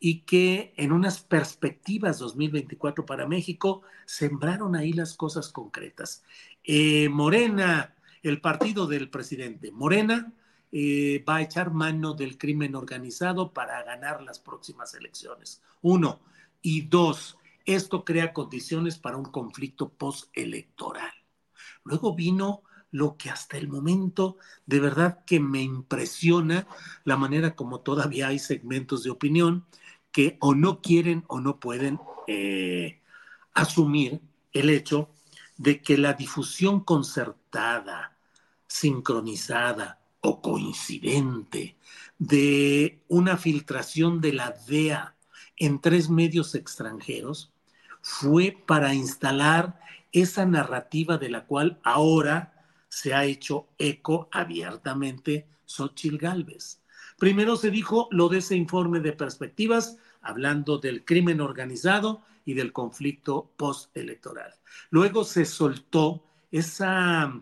y 0.06 0.20
que 0.20 0.74
en 0.76 0.92
unas 0.92 1.22
perspectivas 1.22 2.18
2024 2.18 3.06
para 3.06 3.26
México 3.26 3.80
sembraron 4.04 4.76
ahí 4.76 4.92
las 4.92 5.16
cosas 5.16 5.48
concretas. 5.48 6.22
Eh, 6.62 7.08
Morena, 7.08 7.94
el 8.22 8.38
partido 8.42 8.86
del 8.86 9.08
presidente, 9.08 9.72
Morena 9.72 10.34
eh, 10.70 11.24
va 11.26 11.36
a 11.36 11.40
echar 11.40 11.72
mano 11.72 12.12
del 12.12 12.36
crimen 12.36 12.74
organizado 12.74 13.54
para 13.54 13.82
ganar 13.82 14.20
las 14.20 14.38
próximas 14.38 14.92
elecciones. 14.92 15.62
Uno. 15.80 16.20
Y 16.60 16.82
dos, 16.82 17.38
esto 17.64 18.04
crea 18.04 18.34
condiciones 18.34 18.98
para 18.98 19.16
un 19.16 19.24
conflicto 19.24 19.88
postelectoral. 19.88 21.14
Luego 21.82 22.14
vino 22.14 22.62
lo 22.90 23.16
que 23.16 23.30
hasta 23.30 23.56
el 23.56 23.68
momento 23.68 24.36
de 24.66 24.80
verdad 24.80 25.24
que 25.24 25.40
me 25.40 25.62
impresiona 25.62 26.66
la 27.04 27.16
manera 27.16 27.56
como 27.56 27.80
todavía 27.80 28.28
hay 28.28 28.38
segmentos 28.38 29.02
de 29.02 29.10
opinión 29.10 29.64
que 30.14 30.38
o 30.40 30.54
no 30.54 30.80
quieren 30.80 31.24
o 31.26 31.40
no 31.40 31.58
pueden 31.58 31.98
eh, 32.28 33.00
asumir 33.52 34.20
el 34.52 34.70
hecho 34.70 35.10
de 35.56 35.82
que 35.82 35.98
la 35.98 36.12
difusión 36.12 36.78
concertada, 36.84 38.16
sincronizada 38.68 39.98
o 40.20 40.40
coincidente 40.40 41.76
de 42.20 43.00
una 43.08 43.36
filtración 43.36 44.20
de 44.20 44.34
la 44.34 44.52
DEA 44.52 45.16
en 45.56 45.80
tres 45.80 46.08
medios 46.08 46.54
extranjeros 46.54 47.52
fue 48.00 48.56
para 48.66 48.94
instalar 48.94 49.80
esa 50.12 50.46
narrativa 50.46 51.18
de 51.18 51.28
la 51.28 51.44
cual 51.44 51.80
ahora 51.82 52.64
se 52.88 53.14
ha 53.14 53.24
hecho 53.24 53.66
eco 53.78 54.28
abiertamente 54.30 55.48
Xochitl 55.66 56.18
Gálvez. 56.18 56.83
Primero 57.18 57.56
se 57.56 57.70
dijo 57.70 58.08
lo 58.10 58.28
de 58.28 58.38
ese 58.38 58.56
informe 58.56 59.00
de 59.00 59.12
perspectivas, 59.12 59.98
hablando 60.20 60.78
del 60.78 61.04
crimen 61.04 61.40
organizado 61.40 62.22
y 62.44 62.54
del 62.54 62.72
conflicto 62.72 63.50
postelectoral. 63.56 64.54
Luego 64.90 65.24
se 65.24 65.44
soltó 65.44 66.24
esa, 66.50 67.32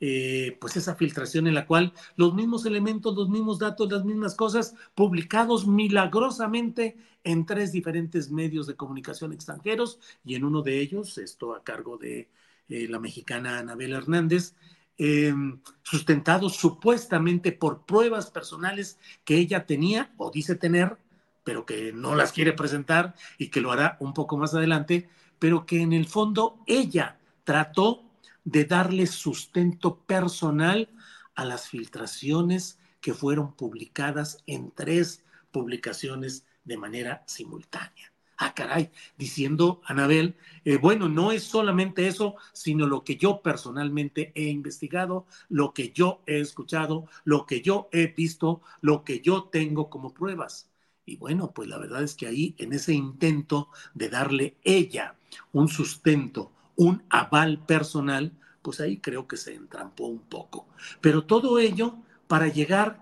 eh, 0.00 0.56
pues 0.60 0.76
esa 0.76 0.94
filtración 0.94 1.46
en 1.46 1.54
la 1.54 1.66
cual 1.66 1.92
los 2.16 2.34
mismos 2.34 2.66
elementos, 2.66 3.14
los 3.14 3.28
mismos 3.28 3.58
datos, 3.58 3.90
las 3.90 4.04
mismas 4.04 4.34
cosas, 4.34 4.74
publicados 4.94 5.66
milagrosamente 5.66 6.96
en 7.24 7.46
tres 7.46 7.72
diferentes 7.72 8.30
medios 8.30 8.66
de 8.66 8.76
comunicación 8.76 9.32
extranjeros 9.32 9.98
y 10.24 10.34
en 10.34 10.44
uno 10.44 10.62
de 10.62 10.80
ellos, 10.80 11.18
esto 11.18 11.54
a 11.54 11.62
cargo 11.62 11.96
de 11.96 12.28
eh, 12.68 12.88
la 12.88 12.98
mexicana 12.98 13.58
Anabel 13.58 13.92
Hernández, 13.92 14.54
Em, 14.98 15.60
sustentado 15.82 16.50
supuestamente 16.50 17.50
por 17.50 17.86
pruebas 17.86 18.30
personales 18.30 18.98
que 19.24 19.36
ella 19.36 19.66
tenía 19.66 20.12
o 20.18 20.30
dice 20.30 20.54
tener, 20.54 20.98
pero 21.44 21.64
que 21.64 21.92
no 21.92 22.14
las 22.14 22.32
quiere 22.32 22.52
presentar 22.52 23.14
y 23.38 23.48
que 23.48 23.60
lo 23.60 23.72
hará 23.72 23.96
un 24.00 24.12
poco 24.12 24.36
más 24.36 24.54
adelante, 24.54 25.08
pero 25.38 25.66
que 25.66 25.80
en 25.80 25.92
el 25.92 26.06
fondo 26.06 26.58
ella 26.66 27.18
trató 27.44 28.04
de 28.44 28.64
darle 28.64 29.06
sustento 29.06 29.96
personal 29.96 30.88
a 31.34 31.44
las 31.44 31.68
filtraciones 31.68 32.78
que 33.00 33.14
fueron 33.14 33.54
publicadas 33.54 34.42
en 34.46 34.70
tres 34.70 35.24
publicaciones 35.50 36.44
de 36.64 36.76
manera 36.76 37.24
simultánea 37.26 38.11
ah, 38.46 38.54
caray, 38.54 38.90
diciendo 39.16 39.80
Anabel, 39.84 40.36
eh, 40.64 40.76
bueno, 40.76 41.08
no 41.08 41.32
es 41.32 41.44
solamente 41.44 42.06
eso, 42.06 42.36
sino 42.52 42.86
lo 42.86 43.04
que 43.04 43.16
yo 43.16 43.40
personalmente 43.42 44.32
he 44.34 44.44
investigado, 44.44 45.26
lo 45.48 45.72
que 45.72 45.92
yo 45.92 46.22
he 46.26 46.40
escuchado, 46.40 47.06
lo 47.24 47.46
que 47.46 47.62
yo 47.62 47.88
he 47.92 48.08
visto, 48.08 48.62
lo 48.80 49.04
que 49.04 49.20
yo 49.20 49.44
tengo 49.44 49.90
como 49.90 50.12
pruebas. 50.12 50.70
Y 51.04 51.16
bueno, 51.16 51.52
pues 51.52 51.68
la 51.68 51.78
verdad 51.78 52.02
es 52.02 52.14
que 52.14 52.26
ahí, 52.26 52.54
en 52.58 52.72
ese 52.72 52.94
intento 52.94 53.68
de 53.94 54.08
darle 54.08 54.56
ella 54.62 55.16
un 55.52 55.68
sustento, 55.68 56.52
un 56.76 57.02
aval 57.10 57.58
personal, 57.64 58.32
pues 58.62 58.80
ahí 58.80 58.98
creo 58.98 59.26
que 59.26 59.36
se 59.36 59.54
entrampó 59.54 60.06
un 60.06 60.20
poco. 60.20 60.68
Pero 61.00 61.24
todo 61.24 61.58
ello 61.58 61.96
para 62.28 62.48
llegar 62.48 63.00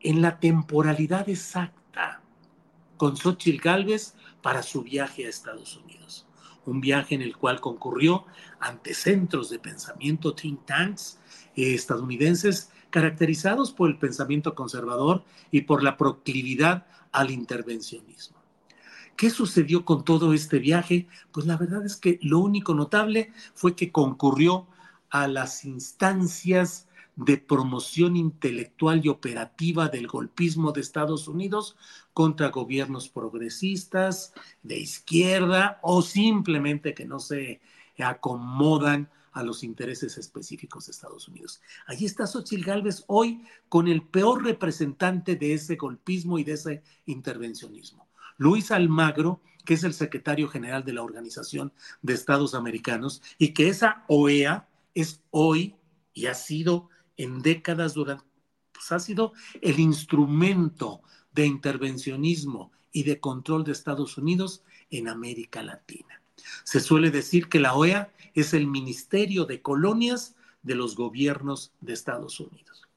en 0.00 0.22
la 0.22 0.40
temporalidad 0.40 1.28
exacta 1.28 2.22
con 2.96 3.16
Xochitl 3.16 3.62
Galvez 3.62 4.14
para 4.42 4.62
su 4.62 4.82
viaje 4.82 5.26
a 5.26 5.28
Estados 5.28 5.76
Unidos. 5.76 6.26
Un 6.64 6.80
viaje 6.80 7.14
en 7.14 7.22
el 7.22 7.36
cual 7.36 7.60
concurrió 7.60 8.26
ante 8.58 8.94
centros 8.94 9.50
de 9.50 9.58
pensamiento 9.58 10.34
think 10.34 10.64
tanks 10.64 11.18
estadounidenses 11.54 12.70
caracterizados 12.90 13.72
por 13.72 13.90
el 13.90 13.98
pensamiento 13.98 14.54
conservador 14.54 15.24
y 15.50 15.62
por 15.62 15.82
la 15.82 15.96
proclividad 15.96 16.86
al 17.12 17.30
intervencionismo. 17.30 18.36
¿Qué 19.16 19.30
sucedió 19.30 19.84
con 19.84 20.04
todo 20.04 20.34
este 20.34 20.58
viaje? 20.58 21.08
Pues 21.32 21.46
la 21.46 21.56
verdad 21.56 21.84
es 21.86 21.96
que 21.96 22.18
lo 22.22 22.38
único 22.40 22.74
notable 22.74 23.32
fue 23.54 23.74
que 23.74 23.90
concurrió 23.90 24.66
a 25.08 25.26
las 25.26 25.64
instancias 25.64 26.88
de 27.16 27.38
promoción 27.38 28.14
intelectual 28.14 29.04
y 29.04 29.08
operativa 29.08 29.88
del 29.88 30.06
golpismo 30.06 30.72
de 30.72 30.82
Estados 30.82 31.28
Unidos 31.28 31.76
contra 32.12 32.50
gobiernos 32.50 33.08
progresistas, 33.08 34.34
de 34.62 34.78
izquierda 34.78 35.80
o 35.82 36.02
simplemente 36.02 36.94
que 36.94 37.06
no 37.06 37.18
se 37.18 37.60
acomodan 37.98 39.10
a 39.32 39.42
los 39.42 39.64
intereses 39.64 40.16
específicos 40.16 40.86
de 40.86 40.92
Estados 40.92 41.28
Unidos. 41.28 41.60
Allí 41.86 42.06
está 42.06 42.26
Xochitl 42.26 42.64
Gálvez 42.64 43.04
hoy 43.06 43.42
con 43.68 43.88
el 43.88 44.02
peor 44.02 44.44
representante 44.44 45.36
de 45.36 45.54
ese 45.54 45.76
golpismo 45.76 46.38
y 46.38 46.44
de 46.44 46.52
ese 46.52 46.82
intervencionismo. 47.04 48.08
Luis 48.38 48.70
Almagro, 48.70 49.40
que 49.64 49.74
es 49.74 49.84
el 49.84 49.94
secretario 49.94 50.48
general 50.48 50.84
de 50.84 50.92
la 50.92 51.02
Organización 51.02 51.72
de 52.02 52.14
Estados 52.14 52.54
Americanos, 52.54 53.22
y 53.38 53.48
que 53.48 53.68
esa 53.68 54.04
OEA 54.08 54.68
es 54.94 55.20
hoy 55.30 55.76
y 56.14 56.26
ha 56.26 56.34
sido 56.34 56.88
en 57.16 57.42
décadas 57.42 57.94
durante, 57.94 58.24
pues 58.72 58.92
ha 58.92 58.98
sido 58.98 59.32
el 59.60 59.78
instrumento 59.78 61.02
de 61.32 61.46
intervencionismo 61.46 62.72
y 62.92 63.02
de 63.02 63.20
control 63.20 63.64
de 63.64 63.72
Estados 63.72 64.16
Unidos 64.18 64.62
en 64.90 65.08
América 65.08 65.62
Latina. 65.62 66.22
Se 66.64 66.80
suele 66.80 67.10
decir 67.10 67.48
que 67.48 67.60
la 67.60 67.74
OEA 67.74 68.12
es 68.34 68.54
el 68.54 68.66
Ministerio 68.66 69.44
de 69.44 69.62
Colonias 69.62 70.34
de 70.62 70.74
los 70.74 70.96
gobiernos 70.96 71.72
de 71.80 71.92
Estados 71.92 72.40
Unidos. 72.40 72.88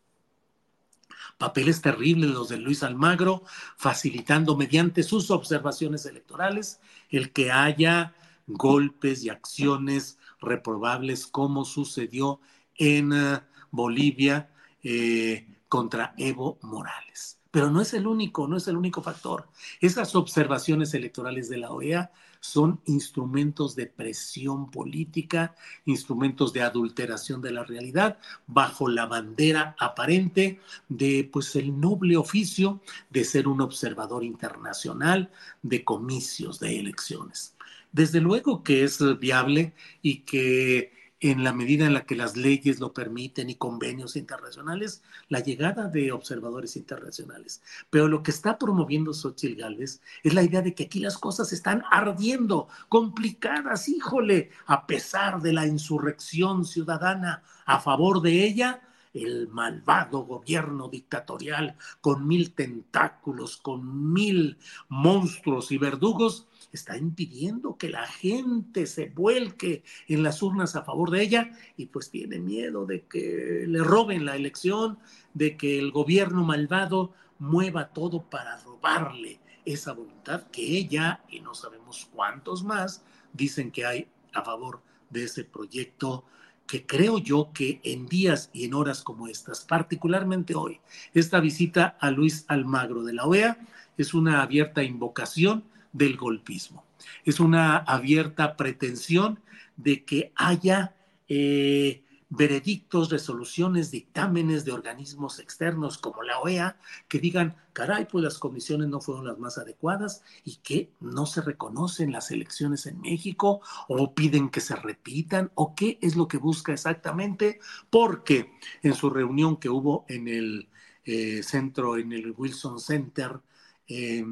Papeles 1.37 1.81
terribles 1.81 2.31
los 2.31 2.49
de 2.49 2.57
Luis 2.57 2.83
Almagro, 2.83 3.43
facilitando 3.77 4.57
mediante 4.57 5.03
sus 5.03 5.31
observaciones 5.31 6.05
electorales 6.05 6.81
el 7.09 7.31
que 7.31 7.51
haya 7.51 8.13
golpes 8.47 9.23
y 9.23 9.29
acciones 9.29 10.17
reprobables 10.41 11.27
como 11.27 11.63
sucedió 11.63 12.41
en 12.75 13.13
eh, 13.13 13.41
Bolivia 13.71 14.49
eh, 14.83 15.47
contra 15.67 16.13
Evo 16.17 16.57
Morales. 16.61 17.39
Pero 17.51 17.71
no 17.71 17.81
es 17.81 17.93
el 17.93 18.05
único, 18.05 18.47
no 18.47 18.57
es 18.57 18.67
el 18.67 18.77
único 18.77 19.01
factor. 19.01 19.47
Esas 19.81 20.15
observaciones 20.15 20.93
electorales 20.93 21.49
de 21.49 21.57
la 21.57 21.71
OEA 21.71 22.11
son 22.39 22.79
instrumentos 22.85 23.75
de 23.75 23.87
presión 23.87 24.69
política, 24.71 25.55
instrumentos 25.85 26.53
de 26.53 26.61
adulteración 26.61 27.41
de 27.41 27.51
la 27.51 27.63
realidad, 27.63 28.19
bajo 28.47 28.87
la 28.87 29.07
bandera 29.07 29.75
aparente 29.79 30.59
de 30.87 31.27
pues 31.31 31.55
el 31.55 31.79
noble 31.79 32.17
oficio 32.17 32.81
de 33.09 33.23
ser 33.23 33.47
un 33.47 33.61
observador 33.61 34.23
internacional 34.23 35.31
de 35.63 35.83
comicios, 35.83 36.59
de 36.59 36.79
elecciones. 36.79 37.55
Desde 37.91 38.21
luego 38.21 38.63
que 38.63 38.83
es 38.83 38.99
viable 39.19 39.73
y 40.01 40.19
que 40.19 40.98
en 41.21 41.43
la 41.43 41.53
medida 41.53 41.85
en 41.85 41.93
la 41.93 42.05
que 42.05 42.15
las 42.15 42.37
leyes 42.37 42.79
lo 42.79 42.93
permiten 42.93 43.49
y 43.49 43.55
convenios 43.55 44.15
internacionales, 44.15 45.03
la 45.27 45.39
llegada 45.39 45.87
de 45.87 46.11
observadores 46.11 46.75
internacionales. 46.77 47.61
Pero 47.89 48.07
lo 48.07 48.23
que 48.23 48.31
está 48.31 48.57
promoviendo 48.57 49.13
Xochitl 49.13 49.59
Gálvez 49.59 50.01
es 50.23 50.33
la 50.33 50.43
idea 50.43 50.61
de 50.61 50.73
que 50.73 50.83
aquí 50.83 50.99
las 50.99 51.17
cosas 51.17 51.51
están 51.51 51.83
ardiendo, 51.91 52.67
complicadas, 52.87 53.89
híjole, 53.89 54.51
a 54.65 54.87
pesar 54.87 55.41
de 55.41 55.53
la 55.53 55.67
insurrección 55.67 56.65
ciudadana 56.65 57.43
a 57.65 57.79
favor 57.79 58.21
de 58.21 58.45
ella, 58.45 58.81
el 59.13 59.47
malvado 59.47 60.19
gobierno 60.25 60.87
dictatorial 60.87 61.75
con 62.01 62.27
mil 62.27 62.53
tentáculos, 62.53 63.57
con 63.57 64.13
mil 64.13 64.57
monstruos 64.87 65.71
y 65.71 65.77
verdugos, 65.77 66.47
está 66.71 66.97
impidiendo 66.97 67.77
que 67.77 67.89
la 67.89 68.05
gente 68.05 68.85
se 68.85 69.09
vuelque 69.09 69.83
en 70.07 70.23
las 70.23 70.41
urnas 70.41 70.75
a 70.75 70.83
favor 70.83 71.09
de 71.09 71.23
ella 71.23 71.51
y 71.77 71.87
pues 71.87 72.11
tiene 72.11 72.39
miedo 72.39 72.85
de 72.85 73.05
que 73.05 73.65
le 73.67 73.83
roben 73.83 74.25
la 74.25 74.35
elección, 74.35 74.99
de 75.33 75.57
que 75.57 75.79
el 75.79 75.91
gobierno 75.91 76.43
malvado 76.43 77.13
mueva 77.39 77.89
todo 77.89 78.29
para 78.29 78.57
robarle 78.57 79.39
esa 79.65 79.93
voluntad 79.93 80.43
que 80.51 80.61
ella 80.61 81.23
y 81.29 81.39
no 81.39 81.53
sabemos 81.53 82.09
cuántos 82.13 82.63
más 82.63 83.03
dicen 83.33 83.71
que 83.71 83.85
hay 83.85 84.07
a 84.33 84.43
favor 84.43 84.81
de 85.09 85.23
ese 85.23 85.43
proyecto 85.43 86.25
que 86.69 86.85
creo 86.85 87.17
yo 87.17 87.49
que 87.51 87.81
en 87.83 88.05
días 88.05 88.51
y 88.53 88.65
en 88.65 88.75
horas 88.75 89.01
como 89.01 89.27
estas, 89.27 89.61
particularmente 89.61 90.53
hoy, 90.53 90.79
esta 91.15 91.39
visita 91.39 91.97
a 91.99 92.11
Luis 92.11 92.45
Almagro 92.47 93.03
de 93.03 93.13
la 93.13 93.25
OEA 93.25 93.57
es 93.97 94.13
una 94.13 94.43
abierta 94.43 94.83
invocación 94.83 95.63
del 95.93 96.15
golpismo. 96.15 96.85
Es 97.25 97.39
una 97.39 97.77
abierta 97.77 98.55
pretensión 98.55 99.39
de 99.77 100.03
que 100.03 100.31
haya 100.35 100.93
eh, 101.27 102.03
veredictos, 102.29 103.09
resoluciones, 103.09 103.89
dictámenes 103.89 104.63
de 104.63 104.71
organismos 104.71 105.39
externos 105.39 105.97
como 105.97 106.21
la 106.21 106.39
OEA 106.39 106.77
que 107.07 107.19
digan, 107.19 107.57
caray, 107.73 108.05
pues 108.05 108.23
las 108.23 108.37
comisiones 108.37 108.87
no 108.87 109.01
fueron 109.01 109.25
las 109.25 109.39
más 109.39 109.57
adecuadas 109.57 110.23
y 110.45 110.57
que 110.57 110.91
no 110.99 111.25
se 111.25 111.41
reconocen 111.41 112.11
las 112.11 112.29
elecciones 112.29 112.85
en 112.85 113.01
México 113.01 113.61
o 113.87 114.13
piden 114.13 114.49
que 114.49 114.61
se 114.61 114.75
repitan 114.75 115.51
o 115.55 115.73
qué 115.75 115.97
es 116.01 116.15
lo 116.15 116.27
que 116.27 116.37
busca 116.37 116.71
exactamente, 116.71 117.59
porque 117.89 118.51
en 118.83 118.93
su 118.93 119.09
reunión 119.09 119.57
que 119.57 119.69
hubo 119.69 120.05
en 120.07 120.27
el 120.27 120.69
eh, 121.05 121.41
centro, 121.41 121.97
en 121.97 122.13
el 122.13 122.33
Wilson 122.37 122.79
Center, 122.79 123.39
eh, 123.87 124.23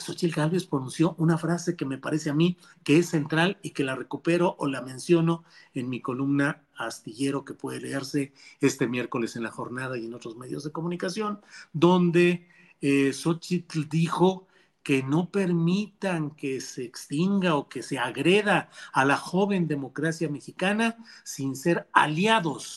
Xochitl 0.00 0.34
Gálvez 0.34 0.66
pronunció 0.66 1.14
una 1.18 1.38
frase 1.38 1.76
que 1.76 1.84
me 1.84 1.98
parece 1.98 2.30
a 2.30 2.34
mí 2.34 2.56
que 2.82 2.98
es 2.98 3.10
central 3.10 3.58
y 3.62 3.70
que 3.70 3.84
la 3.84 3.94
recupero 3.94 4.56
o 4.58 4.66
la 4.66 4.82
menciono 4.82 5.44
en 5.74 5.88
mi 5.88 6.00
columna 6.00 6.62
astillero 6.76 7.44
que 7.44 7.54
puede 7.54 7.80
leerse 7.80 8.32
este 8.60 8.86
miércoles 8.86 9.36
en 9.36 9.42
la 9.42 9.50
jornada 9.50 9.96
y 9.98 10.06
en 10.06 10.14
otros 10.14 10.36
medios 10.36 10.64
de 10.64 10.72
comunicación, 10.72 11.40
donde 11.72 12.48
eh, 12.80 13.12
Xochitl 13.12 13.88
dijo 13.88 14.46
que 14.82 15.02
no 15.02 15.30
permitan 15.30 16.32
que 16.32 16.60
se 16.60 16.84
extinga 16.84 17.56
o 17.56 17.68
que 17.68 17.82
se 17.82 17.98
agreda 17.98 18.68
a 18.92 19.04
la 19.04 19.16
joven 19.16 19.66
democracia 19.66 20.28
mexicana 20.28 20.96
sin 21.24 21.56
ser 21.56 21.88
aliados 21.92 22.76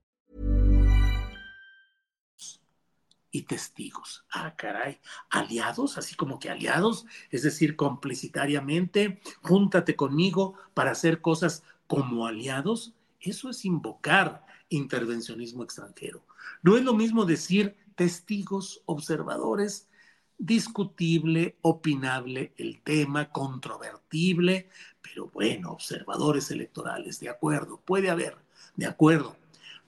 Y 3.31 3.43
testigos. 3.43 4.25
Ah, 4.31 4.55
caray, 4.55 4.99
aliados, 5.29 5.97
así 5.97 6.15
como 6.15 6.39
que 6.39 6.49
aliados, 6.49 7.05
es 7.29 7.43
decir, 7.43 7.75
complicitariamente, 7.75 9.21
júntate 9.41 9.95
conmigo 9.95 10.55
para 10.73 10.91
hacer 10.91 11.21
cosas 11.21 11.63
como 11.87 12.27
aliados. 12.27 12.93
Eso 13.19 13.49
es 13.49 13.65
invocar 13.65 14.45
intervencionismo 14.69 15.63
extranjero. 15.63 16.25
No 16.61 16.77
es 16.77 16.83
lo 16.83 16.93
mismo 16.93 17.25
decir 17.25 17.75
testigos, 17.95 18.81
observadores, 18.85 19.87
discutible, 20.37 21.57
opinable 21.61 22.53
el 22.57 22.81
tema, 22.81 23.31
controvertible, 23.31 24.69
pero 25.01 25.27
bueno, 25.27 25.71
observadores 25.71 26.49
electorales, 26.49 27.19
de 27.19 27.29
acuerdo, 27.29 27.79
puede 27.85 28.09
haber, 28.09 28.37
de 28.75 28.87
acuerdo, 28.87 29.35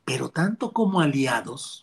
pero 0.06 0.30
tanto 0.30 0.72
como 0.72 1.02
aliados, 1.02 1.83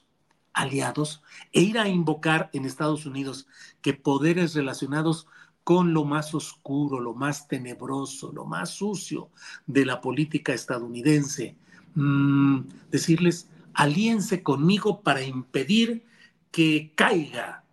aliados 0.60 1.22
e 1.52 1.62
ir 1.62 1.78
a 1.78 1.88
invocar 1.88 2.50
en 2.52 2.64
Estados 2.64 3.06
Unidos 3.06 3.46
que 3.80 3.94
poderes 3.94 4.54
relacionados 4.54 5.26
con 5.64 5.94
lo 5.94 6.04
más 6.04 6.34
oscuro, 6.34 7.00
lo 7.00 7.14
más 7.14 7.48
tenebroso, 7.48 8.32
lo 8.32 8.44
más 8.44 8.70
sucio 8.70 9.30
de 9.66 9.84
la 9.86 10.00
política 10.00 10.52
estadounidense, 10.52 11.56
mm, 11.94 12.60
decirles, 12.90 13.48
alíense 13.74 14.42
conmigo 14.42 15.00
para 15.00 15.22
impedir 15.22 16.04
que 16.50 16.92
caiga 16.94 17.64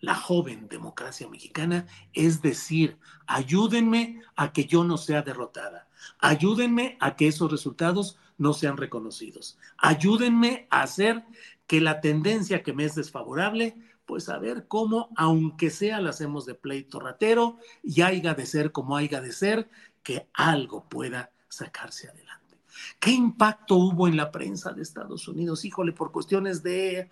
la 0.00 0.14
joven 0.14 0.68
democracia 0.68 1.28
mexicana, 1.28 1.86
es 2.12 2.42
decir, 2.42 2.98
ayúdenme 3.26 4.20
a 4.36 4.52
que 4.52 4.66
yo 4.66 4.84
no 4.84 4.98
sea 4.98 5.22
derrotada, 5.22 5.88
ayúdenme 6.18 6.98
a 7.00 7.16
que 7.16 7.28
esos 7.28 7.50
resultados 7.50 8.18
no 8.38 8.52
sean 8.52 8.76
reconocidos, 8.76 9.58
ayúdenme 9.78 10.66
a 10.70 10.82
hacer 10.82 11.24
que 11.66 11.80
la 11.80 12.00
tendencia 12.00 12.62
que 12.62 12.72
me 12.72 12.84
es 12.84 12.94
desfavorable, 12.94 13.76
pues 14.06 14.28
a 14.28 14.38
ver 14.38 14.66
cómo, 14.68 15.08
aunque 15.16 15.70
sea 15.70 16.00
la 16.00 16.10
hacemos 16.10 16.44
de 16.44 16.54
pleito 16.54 17.00
ratero, 17.00 17.58
y 17.82 18.02
haya 18.02 18.34
de 18.34 18.46
ser 18.46 18.72
como 18.72 18.96
haya 18.96 19.20
de 19.20 19.32
ser, 19.32 19.70
que 20.02 20.28
algo 20.34 20.88
pueda 20.88 21.30
sacarse 21.48 22.08
adelante. 22.08 22.58
¿Qué 23.00 23.10
impacto 23.10 23.76
hubo 23.76 24.08
en 24.08 24.16
la 24.16 24.30
prensa 24.30 24.72
de 24.72 24.82
Estados 24.82 25.28
Unidos? 25.28 25.64
Híjole, 25.64 25.92
por 25.92 26.12
cuestiones 26.12 26.62
de, 26.62 27.08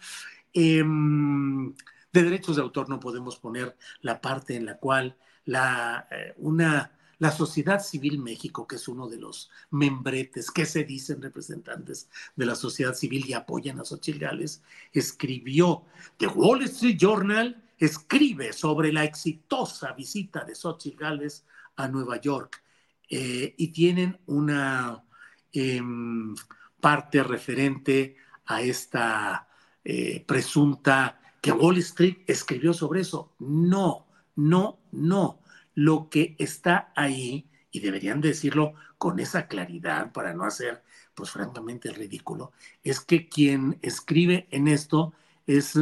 em, 0.52 1.74
de 2.12 2.22
derechos 2.22 2.56
de 2.56 2.62
autor 2.62 2.88
no 2.88 3.00
podemos 3.00 3.36
poner 3.38 3.76
la 4.00 4.20
parte 4.20 4.56
en 4.56 4.66
la 4.66 4.76
cual 4.76 5.16
la, 5.44 6.06
eh, 6.10 6.34
una 6.38 6.92
la 7.22 7.30
Sociedad 7.30 7.80
Civil 7.80 8.18
México, 8.18 8.66
que 8.66 8.74
es 8.74 8.88
uno 8.88 9.08
de 9.08 9.16
los 9.16 9.48
membretes 9.70 10.50
que 10.50 10.66
se 10.66 10.82
dicen 10.82 11.22
representantes 11.22 12.10
de 12.34 12.46
la 12.46 12.56
sociedad 12.56 12.94
civil 12.94 13.24
y 13.28 13.32
apoyan 13.32 13.78
a 13.78 13.84
Xochitl 13.84 14.18
Gales, 14.18 14.60
escribió, 14.92 15.84
The 16.16 16.26
Wall 16.26 16.62
Street 16.62 16.96
Journal 16.98 17.62
escribe 17.78 18.52
sobre 18.52 18.92
la 18.92 19.04
exitosa 19.04 19.92
visita 19.92 20.42
de 20.42 20.56
Xochitl 20.56 20.98
Gales 20.98 21.46
a 21.76 21.86
Nueva 21.86 22.20
York 22.20 22.60
eh, 23.08 23.54
y 23.56 23.68
tienen 23.68 24.18
una, 24.26 25.04
em, 25.52 26.34
parte 26.80 27.22
referente 27.22 28.16
a 28.46 28.62
esta 28.62 29.46
eh, 29.84 30.24
presunta 30.26 31.20
que 31.40 31.52
Wall 31.52 31.78
Street 31.78 32.24
escribió 32.26 32.72
sobre 32.72 33.02
eso. 33.02 33.36
No, 33.38 34.08
no, 34.34 34.80
no. 34.90 35.41
Lo 35.74 36.08
que 36.10 36.36
está 36.38 36.92
ahí, 36.96 37.48
y 37.70 37.80
deberían 37.80 38.20
decirlo 38.20 38.74
con 38.98 39.18
esa 39.18 39.48
claridad 39.48 40.12
para 40.12 40.34
no 40.34 40.44
hacer, 40.44 40.82
pues 41.14 41.30
francamente, 41.30 41.90
ridículo, 41.90 42.52
es 42.82 43.00
que 43.00 43.28
quien 43.28 43.78
escribe 43.82 44.46
en 44.50 44.68
esto 44.68 45.12
es 45.46 45.78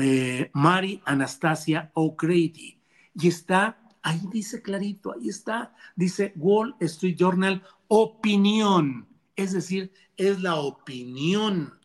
eh, 0.00 0.50
Mary 0.52 1.02
Anastasia 1.04 1.90
O'Grady. 1.94 2.78
Y 3.14 3.28
está, 3.28 3.78
ahí 4.02 4.20
dice 4.30 4.62
clarito, 4.62 5.12
ahí 5.12 5.28
está, 5.28 5.74
dice 5.96 6.32
Wall 6.36 6.76
Street 6.80 7.16
Journal, 7.16 7.62
opinión. 7.88 9.08
Es 9.36 9.52
decir, 9.52 9.92
es 10.16 10.40
la 10.40 10.56
opinión. 10.56 11.78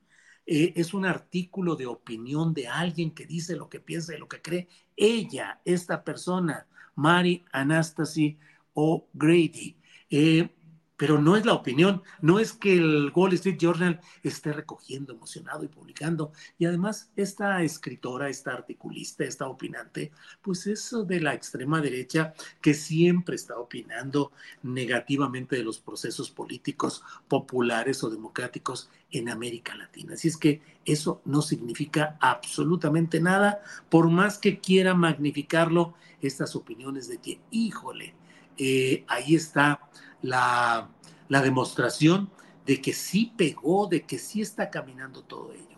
Eh, 0.45 0.73
es 0.77 0.93
un 0.93 1.05
artículo 1.05 1.75
de 1.75 1.87
opinión 1.87 2.53
de 2.53 2.67
alguien 2.67 3.11
que 3.11 3.25
dice 3.25 3.55
lo 3.55 3.67
que 3.67 3.81
piensa 3.81 4.15
y 4.15 4.19
lo 4.19 4.29
que 4.29 4.41
cree. 4.41 4.67
Ella, 4.95 5.61
esta 5.65 6.03
persona, 6.03 6.66
Mary 6.97 7.45
Anastasia 7.53 8.35
O'Grady. 8.75 9.77
Eh, 10.09 10.49
pero 10.97 11.21
no 11.21 11.37
es 11.37 11.45
la 11.45 11.53
opinión, 11.53 12.01
no 12.21 12.39
es 12.39 12.53
que 12.53 12.73
el 12.73 13.11
Wall 13.15 13.33
Street 13.33 13.57
Journal 13.59 14.01
esté 14.23 14.51
recogiendo, 14.51 15.13
emocionado 15.13 15.63
y 15.63 15.67
publicando. 15.67 16.31
Y 16.57 16.65
además, 16.65 17.11
esta 17.15 17.61
escritora, 17.61 18.29
esta 18.29 18.53
articulista, 18.53 19.23
esta 19.23 19.47
opinante, 19.47 20.11
pues 20.41 20.65
eso 20.65 21.03
de 21.03 21.21
la 21.21 21.35
extrema 21.35 21.81
derecha 21.81 22.33
que 22.61 22.73
siempre 22.73 23.35
está 23.35 23.57
opinando 23.57 24.31
negativamente 24.63 25.55
de 25.55 25.63
los 25.63 25.79
procesos 25.79 26.31
políticos 26.31 27.03
populares 27.27 28.03
o 28.03 28.09
democráticos 28.09 28.89
en 29.11 29.29
América 29.29 29.75
Latina. 29.75 30.15
Así 30.15 30.27
es 30.27 30.37
que 30.37 30.61
eso 30.83 31.21
no 31.25 31.43
significa 31.43 32.17
absolutamente 32.19 33.21
nada, 33.21 33.61
por 33.89 34.09
más 34.09 34.39
que 34.39 34.59
quiera 34.59 34.95
magnificarlo, 34.95 35.93
estas 36.19 36.55
opiniones 36.55 37.07
de 37.07 37.19
que, 37.19 37.39
híjole, 37.51 38.15
eh, 38.57 39.05
ahí 39.07 39.35
está 39.35 39.79
la, 40.21 40.89
demostración 41.29 42.29
de 42.65 42.81
que 42.81 42.93
sí 42.93 43.33
pegó, 43.37 43.87
de 43.87 44.03
que 44.03 44.17
sí 44.17 44.41
está 44.41 44.69
caminando 44.69 45.23
todo 45.23 45.53
ello. 45.53 45.77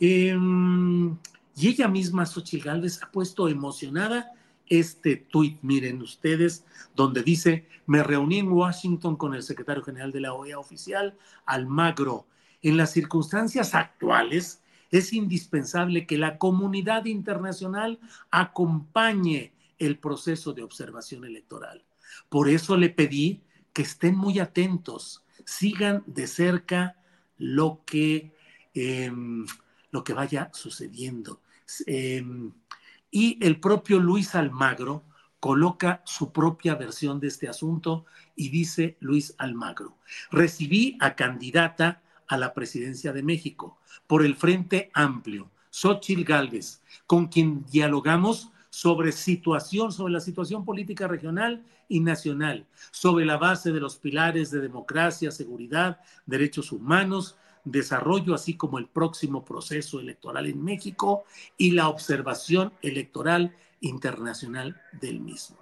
Em, 0.00 1.16
y 1.56 1.68
ella 1.68 1.88
misma, 1.88 2.26
Xochitl 2.26 2.64
Gálvez, 2.64 3.02
ha 3.02 3.10
puesto 3.10 3.48
emocionada 3.48 4.32
este 4.68 5.16
tuit, 5.16 5.58
miren 5.62 6.02
ustedes, 6.02 6.64
donde 6.94 7.22
dice, 7.22 7.68
me 7.86 8.02
reuní 8.02 8.40
en 8.40 8.48
Washington 8.48 9.16
con 9.16 9.34
el 9.34 9.42
secretario 9.42 9.82
general 9.82 10.12
de 10.12 10.20
la 10.20 10.32
OEA 10.32 10.58
oficial, 10.58 11.16
Almagro. 11.44 12.26
En 12.62 12.76
las 12.76 12.90
circunstancias 12.90 13.74
actuales, 13.74 14.60
es 14.90 15.12
indispensable 15.12 16.06
que 16.06 16.18
la 16.18 16.38
comunidad 16.38 17.04
internacional 17.06 17.98
acompañe 18.30 19.52
el 19.78 19.98
proceso 19.98 20.52
de 20.52 20.62
observación 20.62 21.24
electoral. 21.24 21.84
Por 22.28 22.48
eso 22.48 22.76
le 22.76 22.90
pedí 22.90 23.42
que 23.76 23.82
estén 23.82 24.16
muy 24.16 24.38
atentos, 24.38 25.22
sigan 25.44 26.02
de 26.06 26.26
cerca 26.26 26.96
lo 27.36 27.82
que, 27.84 28.32
em, 28.72 29.44
lo 29.90 30.02
que 30.02 30.14
vaya 30.14 30.48
sucediendo. 30.54 31.42
Em, 31.86 32.52
y 33.10 33.38
el 33.44 33.60
propio 33.60 33.98
Luis 33.98 34.34
Almagro 34.34 35.04
coloca 35.40 36.00
su 36.06 36.32
propia 36.32 36.74
versión 36.74 37.20
de 37.20 37.28
este 37.28 37.50
asunto 37.50 38.06
y 38.34 38.48
dice 38.48 38.96
Luis 39.00 39.34
Almagro, 39.36 39.98
recibí 40.30 40.96
a 40.98 41.14
candidata 41.14 42.00
a 42.28 42.38
la 42.38 42.54
presidencia 42.54 43.12
de 43.12 43.22
México 43.22 43.78
por 44.06 44.24
el 44.24 44.36
Frente 44.36 44.90
Amplio, 44.94 45.50
Xochitl 45.68 46.24
Gálvez, 46.24 46.80
con 47.06 47.26
quien 47.26 47.66
dialogamos 47.66 48.52
sobre 48.76 49.10
situación, 49.10 49.90
sobre 49.90 50.12
la 50.12 50.20
situación 50.20 50.62
política 50.62 51.08
regional 51.08 51.64
y 51.88 52.00
nacional, 52.00 52.66
sobre 52.90 53.24
la 53.24 53.38
base 53.38 53.72
de 53.72 53.80
los 53.80 53.96
pilares 53.96 54.50
de 54.50 54.60
democracia, 54.60 55.30
seguridad, 55.30 55.98
derechos 56.26 56.72
humanos, 56.72 57.36
desarrollo, 57.64 58.34
así 58.34 58.54
como 58.54 58.76
el 58.76 58.86
próximo 58.86 59.46
proceso 59.46 59.98
electoral 59.98 60.44
en 60.44 60.62
México 60.62 61.24
y 61.56 61.70
la 61.70 61.88
observación 61.88 62.74
electoral 62.82 63.56
internacional 63.80 64.78
del 65.00 65.20
mismo. 65.20 65.56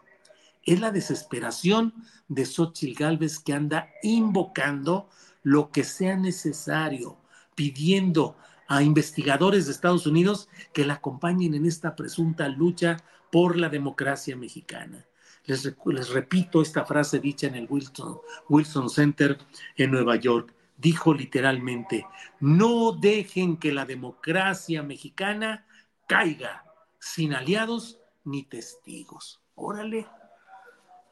Es 0.64 0.81
la 0.81 0.90
desesperación 0.90 1.94
de 2.27 2.44
Xochitl 2.44 2.98
Gálvez 2.98 3.38
que 3.38 3.53
anda 3.53 3.90
invocando 4.03 5.09
lo 5.44 5.70
que 5.70 5.85
sea 5.85 6.16
necesario, 6.16 7.16
pidiendo 7.55 8.35
a 8.66 8.83
investigadores 8.83 9.66
de 9.66 9.72
Estados 9.72 10.07
Unidos 10.07 10.48
que 10.72 10.85
la 10.85 10.94
acompañen 10.94 11.55
en 11.55 11.66
esta 11.66 11.94
presunta 11.94 12.48
lucha 12.48 12.96
por 13.31 13.57
la 13.57 13.68
democracia 13.68 14.37
mexicana. 14.37 15.07
Les, 15.46 15.74
les 15.87 16.09
repito 16.11 16.62
esta 16.62 16.85
frase 16.85 17.18
dicha 17.18 17.46
en 17.46 17.55
el 17.55 17.66
Wilson, 17.68 18.18
Wilson 18.48 18.88
Center 18.88 19.38
en 19.77 19.90
Nueva 19.90 20.16
York. 20.16 20.55
Dijo 20.77 21.14
literalmente, 21.14 22.07
no 22.40 22.92
dejen 22.92 23.59
que 23.59 23.72
la 23.72 23.87
democracia 23.87 24.83
mexicana 24.83 25.66
caiga 26.07 26.64
sin 26.98 27.35
aliados 27.35 27.98
ni 28.24 28.42
testigos. 28.42 29.40
Órale, 29.55 30.07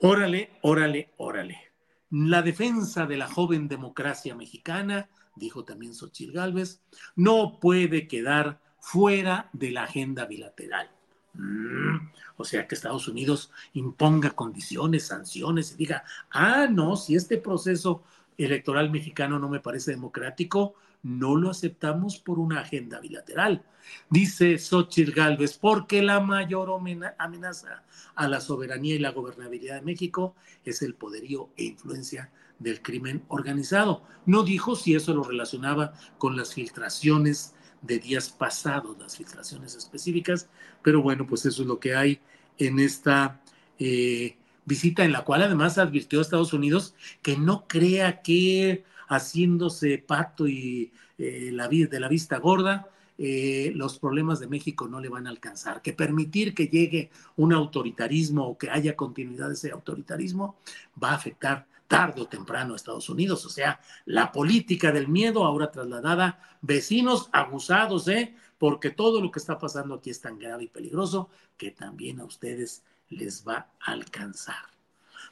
órale, 0.01 0.51
órale, 0.63 1.13
órale. 1.19 1.73
La 2.11 2.43
defensa 2.43 3.07
de 3.07 3.17
la 3.17 3.29
joven 3.29 3.69
democracia 3.69 4.35
mexicana 4.35 5.09
dijo 5.37 5.65
también 5.65 5.95
Xochitl 5.95 6.33
Gálvez, 6.33 6.83
no 7.17 7.59
puede 7.61 8.09
quedar 8.09 8.61
fuera 8.79 9.49
de 9.53 9.71
la 9.71 9.85
agenda 9.85 10.27
bilateral. 10.27 10.91
Mm, 11.35 12.11
o 12.37 12.45
sea, 12.45 12.67
que 12.67 12.75
Estados 12.75 13.09
Unidos 13.09 13.51
imponga 13.73 14.31
condiciones, 14.31 15.07
sanciones 15.07 15.73
y 15.73 15.77
diga, 15.77 16.05
ah, 16.31 16.67
no, 16.71 16.97
si 16.97 17.15
este 17.15 17.39
proceso 17.39 18.03
electoral 18.37 18.91
mexicano 18.91 19.39
no 19.39 19.49
me 19.49 19.61
parece 19.61 19.93
democrático, 19.93 20.75
no 21.03 21.37
lo 21.37 21.51
aceptamos 21.51 22.19
por 22.19 22.39
una 22.39 22.61
agenda 22.61 23.01
bilateral. 23.01 23.65
Dice 24.11 24.59
Xochitl 24.59 25.13
Gálvez, 25.13 25.59
porque 25.59 26.03
la 26.03 26.21
mayor 26.21 26.71
amenaza 27.19 27.83
a 28.15 28.29
la 28.29 28.41
soberanía 28.41 28.95
y 28.95 28.99
la 28.99 29.11
gobernabilidad 29.11 29.77
de 29.77 29.83
México 29.83 30.37
es 30.65 30.83
el 30.83 30.95
poderío 30.95 31.51
e 31.57 31.65
influencia 31.65 32.31
del 32.63 32.83
crimen 32.83 33.23
organizado. 33.29 34.03
No 34.27 34.43
dijo 34.43 34.77
si 34.77 34.95
eso 34.95 35.15
lo 35.15 35.25
relacionaba 35.25 35.93
con 36.19 36.37
las 36.37 36.55
filtraciones 36.55 37.55
de 37.83 37.99
días 37.99 38.31
pasados, 38.31 38.97
las 38.99 39.17
filtraciones 39.17 39.75
específicas, 39.75 40.49
pero 40.83 41.03
bueno, 41.03 41.27
pues 41.27 41.45
eso 41.47 41.63
es 41.63 41.69
lo 41.69 41.81
que 41.81 41.95
hay 41.95 42.21
en 42.59 42.79
esta 42.79 43.41
eh, 43.79 44.37
visita, 44.65 45.05
en 45.05 45.13
la 45.13 45.25
cual 45.25 45.43
además 45.43 45.79
advirtió 45.79 46.19
a 46.19 46.23
Estados 46.23 46.53
Unidos 46.53 46.95
que 47.23 47.37
no 47.37 47.67
crea 47.67 48.23
que 48.23 48.85
haciéndose 49.09 49.99
pacto 49.99 50.47
y 50.47 50.93
eh, 51.19 51.51
la, 51.53 51.69
de 51.69 52.01
la 52.01 52.09
vista 52.09 52.39
gorda, 52.39 52.89
eh, 53.19 53.73
los 53.75 53.99
problemas 53.99 54.41
de 54.41 54.47
México 54.47 54.89
no 54.89 54.99
le 54.99 55.09
van 55.09 55.27
a 55.27 55.31
alcanzar, 55.31 55.83
que 55.83 55.93
permitir 55.93 56.55
que 56.55 56.69
llegue 56.69 57.11
un 57.37 57.53
autoritarismo 57.53 58.47
o 58.47 58.59
que 58.59 58.71
haya 58.71 58.97
continuidad 58.97 59.49
de 59.49 59.55
ese 59.55 59.71
autoritarismo 59.71 60.57
va 61.03 61.11
a 61.11 61.15
afectar 61.17 61.67
tarde 61.93 62.23
o 62.23 62.27
temprano 62.27 62.73
a 62.73 62.77
Estados 62.77 63.11
Unidos. 63.11 63.45
O 63.45 63.51
sea, 63.51 63.79
la 64.07 64.33
política 64.33 64.93
del 64.93 65.09
miedo 65.09 65.45
ahora 65.45 65.71
trasladada, 65.71 66.41
vecinos 66.63 67.29
abusados, 67.33 68.09
¿eh? 68.09 68.35
Porque 68.57 68.89
todo 68.89 69.21
lo 69.21 69.31
que 69.31 69.39
está 69.39 69.59
pasando 69.59 69.97
aquí 69.97 70.09
es 70.09 70.23
tan 70.23 70.39
grave 70.39 70.65
y 70.65 70.69
peligroso 70.69 71.29
que 71.59 71.71
también 71.71 72.19
a 72.21 72.25
ustedes 72.25 72.83
les 73.11 73.47
va 73.47 73.69
a 73.79 73.93
alcanzar. 73.93 74.73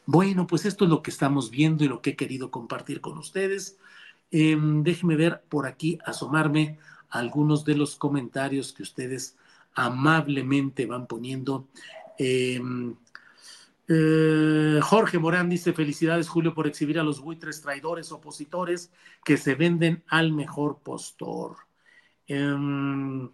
Bueno, 0.05 0.46
pues 0.46 0.66
esto 0.66 0.85
es 0.85 0.90
lo 0.90 1.01
que 1.01 1.11
estamos 1.11 1.51
viendo 1.51 1.83
y 1.83 1.88
lo 1.88 2.03
que 2.03 2.11
he 2.11 2.16
querido 2.16 2.51
compartir 2.51 3.01
con 3.01 3.16
ustedes. 3.16 3.79
Eh, 4.31 4.55
déjenme 4.61 5.16
ver 5.16 5.42
por 5.49 5.66
aquí, 5.66 5.99
asomarme 6.05 6.79
algunos 7.09 7.64
de 7.64 7.75
los 7.75 7.96
comentarios 7.96 8.75
que 8.75 8.83
ustedes 8.83 9.35
amablemente 9.75 10.85
van 10.85 11.07
poniendo. 11.07 11.68
Em, 12.18 12.96
eh, 13.92 14.79
Jorge 14.83 15.18
Morán 15.18 15.48
dice, 15.48 15.72
felicidades 15.72 16.29
Julio 16.29 16.55
por 16.55 16.68
exhibir 16.68 17.00
a 17.00 17.03
los 17.03 17.20
buitres 17.20 17.61
traidores 17.61 18.12
opositores 18.12 18.92
que 19.24 19.37
se 19.37 19.57
venden 19.57 20.05
al 20.07 20.33
mejor 20.33 20.79
postor. 20.79 21.57
Em, 22.29 23.29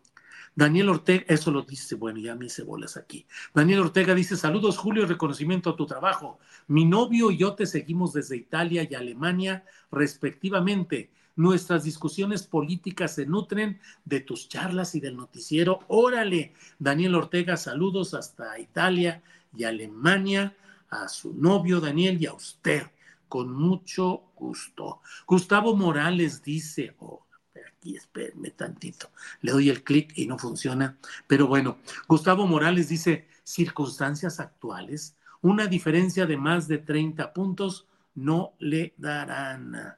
Daniel 0.54 0.88
Ortega, 0.88 1.26
eso 1.28 1.50
lo 1.50 1.60
dice, 1.60 1.94
bueno, 1.96 2.20
ya 2.20 2.34
me 2.34 2.46
hice 2.46 2.62
bolas 2.62 2.96
aquí. 2.96 3.26
Daniel 3.52 3.80
Ortega 3.80 4.14
dice, 4.14 4.34
saludos 4.34 4.78
Julio 4.78 5.04
reconocimiento 5.04 5.68
a 5.68 5.76
tu 5.76 5.84
trabajo. 5.84 6.38
Mi 6.68 6.86
novio 6.86 7.30
y 7.30 7.36
yo 7.36 7.54
te 7.54 7.66
seguimos 7.66 8.14
desde 8.14 8.38
Italia 8.38 8.88
y 8.90 8.94
Alemania 8.94 9.62
respectivamente. 9.92 11.10
Nuestras 11.34 11.84
discusiones 11.84 12.44
políticas 12.44 13.14
se 13.14 13.26
nutren 13.26 13.78
de 14.06 14.20
tus 14.20 14.48
charlas 14.48 14.94
y 14.94 15.00
del 15.00 15.18
noticiero. 15.18 15.80
Órale, 15.88 16.54
Daniel 16.78 17.14
Ortega, 17.16 17.58
saludos 17.58 18.14
hasta 18.14 18.58
Italia 18.58 19.22
y 19.56 19.64
Alemania, 19.64 20.56
a 20.90 21.08
su 21.08 21.34
novio 21.34 21.80
Daniel 21.80 22.20
y 22.20 22.26
a 22.26 22.34
usted. 22.34 22.82
con 23.28 23.52
mucho 23.52 24.30
gusto. 24.36 25.00
Gustavo 25.26 25.74
Morales 25.74 26.42
dice, 26.44 26.94
oh, 27.00 27.26
aquí 27.66 27.96
espérenme 27.96 28.50
tantito, 28.50 29.10
le 29.40 29.50
doy 29.50 29.68
el 29.68 29.82
clic 29.82 30.12
y 30.16 30.26
no 30.26 30.38
funciona, 30.38 30.96
pero 31.26 31.48
bueno, 31.48 31.78
Gustavo 32.06 32.46
Morales 32.46 32.88
dice, 32.88 33.26
circunstancias 33.42 34.38
actuales, 34.38 35.16
una 35.40 35.66
diferencia 35.66 36.24
de 36.26 36.36
más 36.36 36.68
de 36.68 36.78
30 36.78 37.32
puntos 37.32 37.86
no 38.14 38.54
le 38.58 38.94
darán. 38.96 39.96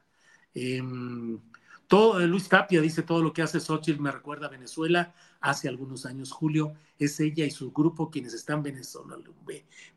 Em, 0.53 1.39
todo, 1.87 2.19
Luis 2.27 2.49
Tapia 2.49 2.81
dice 2.81 3.03
todo 3.03 3.21
lo 3.23 3.33
que 3.33 3.41
hace 3.41 3.59
Xochitl 3.59 4.01
me 4.01 4.11
recuerda 4.11 4.47
a 4.47 4.49
Venezuela 4.49 5.13
hace 5.41 5.67
algunos 5.67 6.05
años, 6.05 6.31
Julio. 6.31 6.73
Es 6.97 7.19
ella 7.19 7.45
y 7.45 7.51
su 7.51 7.71
grupo 7.71 8.09
quienes 8.09 8.33
están 8.33 8.63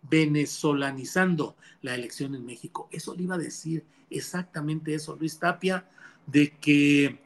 venezolanizando 0.02 1.56
la 1.80 1.94
elección 1.94 2.34
en 2.34 2.44
México. 2.44 2.88
Eso 2.92 3.14
le 3.14 3.24
iba 3.24 3.34
a 3.34 3.38
decir 3.38 3.84
exactamente 4.10 4.94
eso, 4.94 5.16
Luis 5.16 5.38
Tapia, 5.38 5.88
de 6.26 6.56
que 6.58 7.18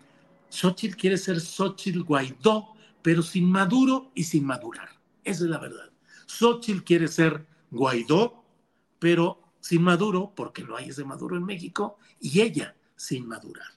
Xochitl 0.49 0.97
quiere 0.97 1.19
ser 1.19 1.41
Xochitl 1.41 2.03
Guaidó, 2.03 2.75
pero 3.03 3.23
sin 3.23 3.51
Maduro 3.51 4.11
y 4.15 4.25
sin 4.25 4.45
madurar. 4.45 4.89
Esa 5.25 5.45
es 5.45 5.51
la 5.51 5.59
verdad. 5.59 5.91
Xochitl 6.27 6.83
quiere 6.83 7.09
ser 7.09 7.47
Guaidó, 7.71 8.43
pero 8.99 9.43
sin 9.61 9.83
Maduro, 9.83 10.33
porque 10.35 10.63
no 10.63 10.77
hay 10.77 10.89
ese 10.89 11.05
Maduro 11.05 11.37
en 11.37 11.45
México, 11.45 11.99
y 12.21 12.41
ella 12.41 12.75
sin 12.97 13.27
madurar. 13.27 13.76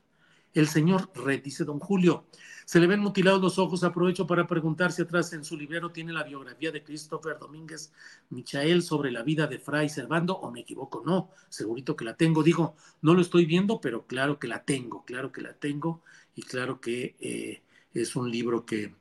El 0.54 0.68
señor 0.68 1.12
Red, 1.14 1.44
dice 1.44 1.64
don 1.64 1.80
Julio, 1.80 2.26
se 2.66 2.80
le 2.80 2.88
ven 2.88 3.00
mutilados 3.00 3.42
los 3.42 3.60
ojos. 3.60 3.84
Aprovecho 3.84 4.28
para 4.28 4.48
preguntar 4.48 4.92
si 4.92 5.02
atrás 5.02 5.34
en 5.34 5.44
su 5.44 5.58
librero 5.58 5.92
tiene 5.92 6.14
la 6.14 6.24
biografía 6.24 6.72
de 6.72 6.84
Christopher 6.84 7.38
Domínguez 7.40 7.92
Michael 8.30 8.84
sobre 8.84 9.12
la 9.12 9.24
vida 9.24 9.48
de 9.48 9.60
Fray 9.60 9.90
Servando, 9.90 10.38
o 10.38 10.52
me 10.52 10.62
equivoco, 10.62 11.04
no, 11.06 11.30
segurito 11.50 11.96
que 11.96 12.06
la 12.06 12.16
tengo. 12.16 12.44
Digo, 12.44 12.76
no 13.02 13.14
lo 13.14 13.22
estoy 13.22 13.46
viendo, 13.46 13.82
pero 13.82 14.06
claro 14.06 14.40
que 14.40 14.48
la 14.48 14.64
tengo, 14.64 15.04
claro 15.06 15.32
que 15.32 15.42
la 15.42 15.54
tengo, 15.54 16.02
y 16.36 16.44
claro 16.44 16.80
que 16.80 17.16
eh, 17.20 17.62
es 17.94 18.16
un 18.16 18.30
libro 18.30 18.66
que, 18.66 18.94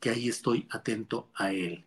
que 0.00 0.10
ahí 0.10 0.28
estoy 0.28 0.66
atento 0.70 1.28
a 1.34 1.52
él. 1.52 1.84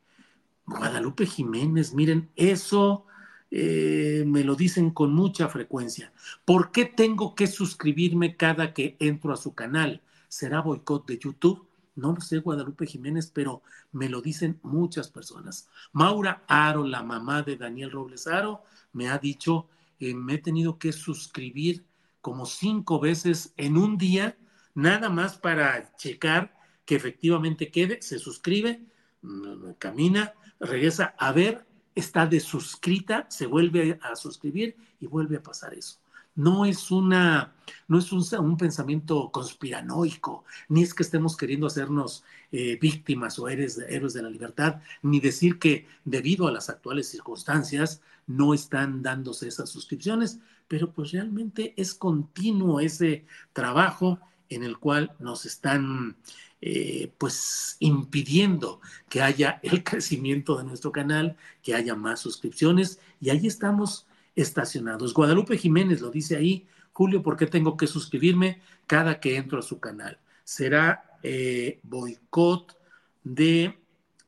Guadalupe 0.65 1.25
Jiménez, 1.25 1.93
miren, 1.93 2.29
eso 2.35 3.05
eh, 3.49 4.23
me 4.27 4.43
lo 4.43 4.55
dicen 4.55 4.91
con 4.91 5.13
mucha 5.13 5.47
frecuencia. 5.47 6.11
¿Por 6.45 6.71
qué 6.71 6.85
tengo 6.85 7.35
que 7.35 7.47
suscribirme 7.47 8.35
cada 8.35 8.73
que 8.73 8.97
entro 8.99 9.33
a 9.33 9.37
su 9.37 9.53
canal? 9.53 10.01
¿Será 10.27 10.61
boicot 10.61 11.07
de 11.07 11.17
YouTube? 11.17 11.65
No 11.95 12.13
lo 12.13 12.21
sé, 12.21 12.39
Guadalupe 12.39 12.85
Jiménez, 12.85 13.31
pero 13.33 13.63
me 13.91 14.09
lo 14.09 14.21
dicen 14.21 14.59
muchas 14.63 15.09
personas. 15.09 15.67
Maura 15.93 16.43
Aro, 16.47 16.83
la 16.83 17.03
mamá 17.03 17.41
de 17.41 17.57
Daniel 17.57 17.91
Robles 17.91 18.27
Aro, 18.27 18.61
me 18.93 19.09
ha 19.09 19.17
dicho, 19.17 19.67
eh, 19.99 20.13
me 20.13 20.35
he 20.35 20.37
tenido 20.37 20.77
que 20.77 20.91
suscribir 20.91 21.85
como 22.21 22.45
cinco 22.45 22.99
veces 22.99 23.53
en 23.57 23.77
un 23.77 23.97
día, 23.97 24.37
nada 24.75 25.09
más 25.09 25.37
para 25.37 25.95
checar 25.95 26.55
que 26.85 26.95
efectivamente 26.95 27.71
quede, 27.71 28.01
se 28.01 28.19
suscribe, 28.19 28.81
mm, 29.21 29.71
camina, 29.79 30.33
regresa 30.59 31.15
a 31.17 31.31
ver 31.31 31.66
está 31.97 32.25
desuscrita, 32.27 33.25
se 33.29 33.47
vuelve 33.47 33.99
a 34.01 34.15
suscribir 34.15 34.75
y 34.99 35.07
vuelve 35.07 35.37
a 35.37 35.43
pasar 35.43 35.73
eso. 35.73 35.97
No 36.35 36.65
es 36.65 36.91
una, 36.91 37.55
no 37.87 37.97
es 37.97 38.11
un, 38.11 38.57
pensamiento 38.57 39.31
conspiranoico, 39.31 40.45
ni 40.69 40.83
es 40.83 40.93
que 40.93 41.01
estemos 41.01 41.35
queriendo 41.35 41.65
hacernos 41.65 42.23
eh, 42.51 42.77
víctimas 42.79 43.39
o 43.39 43.49
héroes, 43.49 43.79
héroes 43.79 44.13
de 44.13 44.21
la 44.21 44.29
libertad, 44.29 44.81
ni 45.01 45.19
decir 45.19 45.57
que 45.57 45.87
debido 46.05 46.47
a 46.47 46.51
las 46.51 46.69
actuales 46.69 47.09
circunstancias 47.09 48.01
no 48.27 48.53
están 48.53 49.01
dándose 49.01 49.47
esas 49.47 49.69
suscripciones, 49.69 50.39
pero 50.67 50.91
pues 50.91 51.11
realmente 51.11 51.73
es 51.75 51.95
continuo 51.95 52.79
ese 52.81 53.25
trabajo 53.53 54.19
en 54.49 54.63
el 54.63 54.77
cual 54.77 55.15
nos 55.19 55.45
están 55.45 56.17
eh, 56.59 57.13
pues 57.19 57.77
impidiendo 57.79 58.81
que 59.09 59.21
haya 59.21 59.59
el 59.61 59.83
crecimiento 59.83 60.57
de 60.57 60.63
nuestro 60.63 60.91
canal, 60.91 61.37
que 61.61 61.75
haya 61.75 61.95
más 61.95 62.19
suscripciones 62.19 62.99
y 63.21 63.29
ahí 63.29 63.45
estamos 63.45 64.07
estacionados. 64.35 65.13
Guadalupe 65.13 65.57
Jiménez 65.57 66.01
lo 66.01 66.09
dice 66.09 66.35
ahí, 66.35 66.67
Julio, 66.93 67.21
¿por 67.21 67.37
qué 67.37 67.45
tengo 67.45 67.77
que 67.77 67.85
suscribirme 67.85 68.61
cada 68.87 69.19
que 69.19 69.37
entro 69.37 69.59
a 69.59 69.61
su 69.61 69.79
canal? 69.79 70.19
¿Será 70.43 71.19
eh, 71.21 71.79
boicot 71.83 72.75
de 73.23 73.77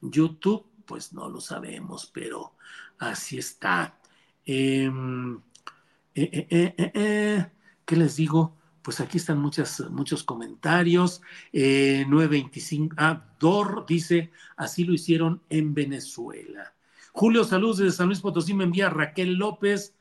YouTube? 0.01 0.65
Pues 0.85 1.13
no 1.13 1.29
lo 1.29 1.41
sabemos, 1.41 2.11
pero 2.13 2.53
así 2.99 3.39
está. 3.39 3.97
Em, 4.45 5.39
eh, 6.13 7.47
¿Qué 7.85 7.95
les 7.95 8.15
digo? 8.17 8.58
Pues 8.81 8.99
aquí 8.99 9.17
están 9.17 9.39
muchas, 9.39 9.81
muchos 9.89 10.23
comentarios. 10.23 11.21
925, 11.53 12.93
eh, 12.93 12.97
ah, 12.97 13.25
Dor 13.39 13.85
dice, 13.87 14.31
así 14.57 14.83
lo 14.83 14.93
hicieron 14.93 15.41
en 15.49 15.73
Venezuela. 15.73 16.73
Julio 17.11 17.43
Salud 17.43 17.77
desde 17.77 17.95
San 17.95 18.07
Luis 18.07 18.21
Potosí 18.21 18.53
me 18.53 18.63
envía 18.63 18.89
Raquel 18.89 19.33
López. 19.33 19.95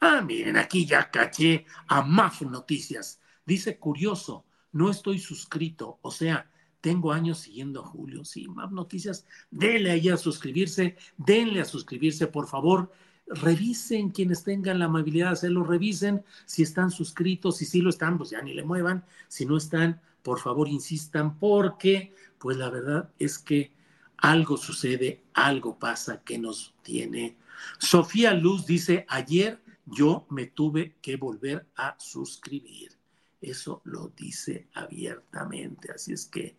ah, 0.00 0.20
miren, 0.22 0.56
aquí 0.56 0.86
ya 0.86 1.10
caché 1.10 1.66
a 1.88 2.02
MAF 2.02 2.42
Noticias. 2.42 3.20
Dice, 3.44 3.78
curioso, 3.78 4.44
no 4.72 4.90
estoy 4.90 5.18
suscrito, 5.18 5.98
o 6.02 6.10
sea, 6.10 6.50
tengo 6.80 7.12
años 7.12 7.38
siguiendo 7.38 7.80
a 7.80 7.86
Julio. 7.86 8.24
Sí, 8.24 8.48
MAF 8.48 8.72
Noticias, 8.72 9.26
denle 9.50 9.90
ahí 9.90 10.08
a 10.08 10.16
suscribirse, 10.16 10.96
denle 11.16 11.60
a 11.60 11.64
suscribirse, 11.64 12.26
por 12.26 12.48
favor 12.48 12.90
revisen 13.34 14.10
quienes 14.10 14.44
tengan 14.44 14.78
la 14.78 14.86
amabilidad 14.86 15.28
de 15.28 15.32
hacerlo, 15.32 15.64
revisen 15.64 16.24
si 16.46 16.62
están 16.62 16.90
suscritos, 16.90 17.56
si 17.56 17.64
sí 17.64 17.80
lo 17.80 17.90
están, 17.90 18.18
pues 18.18 18.30
ya 18.30 18.42
ni 18.42 18.54
le 18.54 18.64
muevan, 18.64 19.04
si 19.28 19.46
no 19.46 19.56
están, 19.56 20.00
por 20.22 20.40
favor 20.40 20.68
insistan, 20.68 21.38
porque 21.38 22.14
pues 22.38 22.56
la 22.56 22.70
verdad 22.70 23.10
es 23.18 23.38
que 23.38 23.72
algo 24.18 24.56
sucede, 24.56 25.22
algo 25.34 25.78
pasa 25.78 26.22
que 26.22 26.38
nos 26.38 26.74
tiene. 26.82 27.36
Sofía 27.78 28.34
Luz 28.34 28.66
dice, 28.66 29.04
ayer 29.08 29.60
yo 29.86 30.26
me 30.30 30.46
tuve 30.46 30.94
que 31.02 31.16
volver 31.16 31.66
a 31.76 31.96
suscribir. 31.98 32.92
Eso 33.40 33.82
lo 33.84 34.12
dice 34.16 34.68
abiertamente, 34.74 35.90
así 35.92 36.12
es 36.12 36.26
que 36.26 36.56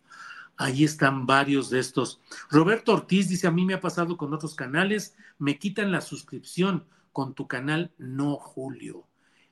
Ahí 0.56 0.84
están 0.84 1.26
varios 1.26 1.70
de 1.70 1.80
estos. 1.80 2.20
Roberto 2.50 2.92
Ortiz 2.92 3.28
dice, 3.28 3.46
a 3.46 3.50
mí 3.50 3.64
me 3.64 3.74
ha 3.74 3.80
pasado 3.80 4.16
con 4.16 4.32
otros 4.32 4.54
canales, 4.54 5.16
me 5.38 5.58
quitan 5.58 5.90
la 5.90 6.00
suscripción 6.00 6.84
con 7.12 7.34
tu 7.34 7.48
canal, 7.48 7.92
no 7.98 8.36
Julio. 8.36 9.06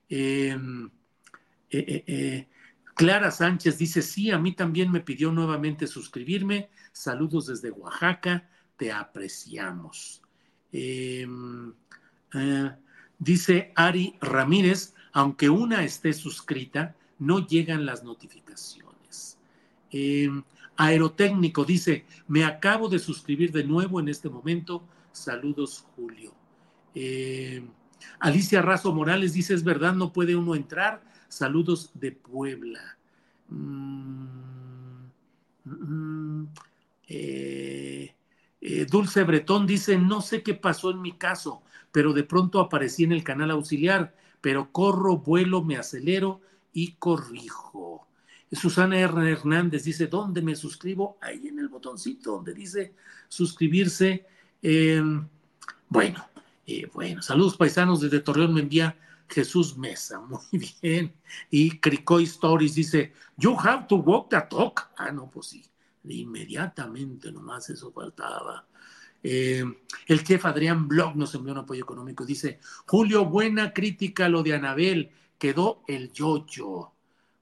Em, 0.09 0.87
eh, 1.71 1.85
eh, 1.89 2.05
eh, 2.07 2.49
Clara 2.95 3.31
Sánchez 3.31 3.79
dice, 3.79 4.03
sí, 4.03 4.31
a 4.31 4.39
mí 4.39 4.53
también 4.53 4.93
me 4.93 5.01
pidió 5.01 5.33
nuevamente 5.33 5.87
suscribirme. 5.87 6.71
Saludos 6.93 7.47
desde 7.47 7.71
Oaxaca, 7.71 8.49
te 8.77 8.93
apreciamos. 8.93 10.23
Em, 10.71 11.73
dice 13.19 13.73
Ari 13.75 14.17
Ramírez, 14.21 14.95
aunque 15.13 15.49
una 15.49 15.85
esté 15.85 16.13
suscrita, 16.13 16.95
no 17.19 17.47
llegan 17.47 17.87
las 17.87 18.05
notificaciones. 18.05 19.39
Aerotécnico 20.77 21.65
dice, 21.65 22.05
me 22.29 22.45
acabo 22.45 22.89
de 22.89 22.99
suscribir 22.99 23.53
de 23.53 23.65
nuevo 23.65 24.01
en 24.01 24.09
este 24.09 24.29
momento. 24.29 24.83
Saludos, 25.13 25.85
Julio. 25.95 26.33
Eh, 26.95 27.63
Alicia 28.21 28.63
Razo 28.63 28.93
Morales 28.93 29.33
dice, 29.33 29.55
es 29.55 29.65
verdad, 29.65 29.95
no 29.95 30.13
puede 30.13 30.37
uno 30.37 30.55
entrar. 30.55 31.03
Saludos 31.29 31.91
de 31.95 32.13
Puebla. 32.13 32.99
Mm, 33.49 35.07
mm, 35.65 36.47
eh, 37.09 38.15
eh, 38.61 38.87
Dulce 38.87 39.25
Bretón 39.25 39.67
dice, 39.67 39.99
no 39.99 40.21
sé 40.21 40.43
qué 40.43 40.55
pasó 40.55 40.91
en 40.91 41.03
mi 41.03 41.13
caso, 41.13 41.63
pero 41.91 42.13
de 42.13 42.25
pronto 42.25 42.61
aparecí 42.61 43.05
en 43.05 43.13
el 43.13 43.25
canal 43.25 43.51
auxiliar, 43.51 44.15
pero 44.41 44.73
corro, 44.73 45.19
vuelo, 45.19 45.63
me 45.63 45.77
acelero 45.77 46.41
y 46.73 46.93
corrijo. 46.93 48.07
Susana. 48.53 48.99
Hernández 48.99 49.85
dice, 49.85 50.07
¿dónde 50.07 50.43
me 50.43 50.55
suscribo? 50.55 51.19
Ahí 51.21 51.49
en 51.49 51.59
el 51.59 51.69
botoncito 51.69 52.33
donde 52.33 52.55
dice 52.55 52.95
suscribirse. 53.29 54.27
Em, 54.61 55.27
bueno, 55.89 56.25
eh, 56.67 56.89
bueno, 56.93 57.23
saludos 57.23 57.57
paisanos 57.57 58.01
desde 58.01 58.21
Torreón, 58.21 58.55
me 58.55 58.61
envía 58.61 58.97
Jesús 59.29 59.77
Mesa, 59.77 60.21
muy 60.51 60.73
bien. 60.81 61.15
Y 61.51 61.79
Cricoy 61.79 62.25
Stories 62.25 62.75
dice, 62.75 63.13
you 63.37 63.57
have 63.59 63.87
to 63.89 63.97
walk 63.97 64.31
the 64.31 64.41
talk. 64.49 64.91
Ah, 64.97 65.11
no, 65.11 65.31
pues 65.31 65.47
sí, 65.47 65.65
inmediatamente 66.05 67.33
nomás 67.33 67.71
eso 67.71 67.91
faltaba. 67.93 68.67
Em, 69.23 69.75
el 70.07 70.25
chef 70.25 70.45
Adrián 70.45 70.89
Blog 70.89 71.17
nos 71.17 71.35
envió 71.35 71.53
un 71.53 71.61
apoyo 71.61 71.83
económico. 71.83 72.25
Dice, 72.25 72.59
Julio, 72.87 73.25
buena 73.25 73.73
crítica 73.73 74.29
lo 74.29 74.43
de 74.43 74.55
Anabel, 74.55 75.11
quedó 75.39 75.83
el 75.87 76.13
yo-yo. 76.13 76.93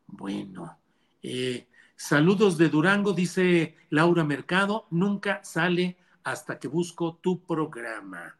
Bueno, 0.07 0.80
eh, 1.23 1.67
saludos 1.97 2.57
de 2.59 2.69
Durango, 2.69 3.13
dice 3.13 3.77
Laura 3.91 4.25
Mercado, 4.25 4.87
nunca 4.91 5.41
sale 5.45 5.97
hasta 6.25 6.59
que 6.59 6.69
busco 6.69 7.17
tu 7.17 7.45
programa. 7.45 8.37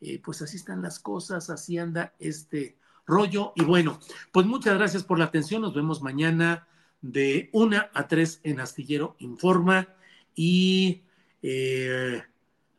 eh, 0.00 0.20
pues 0.22 0.42
así 0.42 0.56
están 0.56 0.82
las 0.82 0.98
cosas, 0.98 1.50
así 1.50 1.78
anda 1.78 2.14
este 2.18 2.76
rollo. 3.06 3.52
Y 3.56 3.64
bueno, 3.64 4.00
pues 4.32 4.46
muchas 4.46 4.76
gracias 4.76 5.02
por 5.04 5.18
la 5.18 5.26
atención. 5.26 5.62
Nos 5.62 5.74
vemos 5.74 6.02
mañana 6.02 6.66
de 7.00 7.50
una 7.52 7.90
a 7.94 8.08
tres 8.08 8.40
en 8.42 8.60
Astillero 8.60 9.16
Informa 9.18 9.88
y 10.34 11.02
eh, 11.42 12.22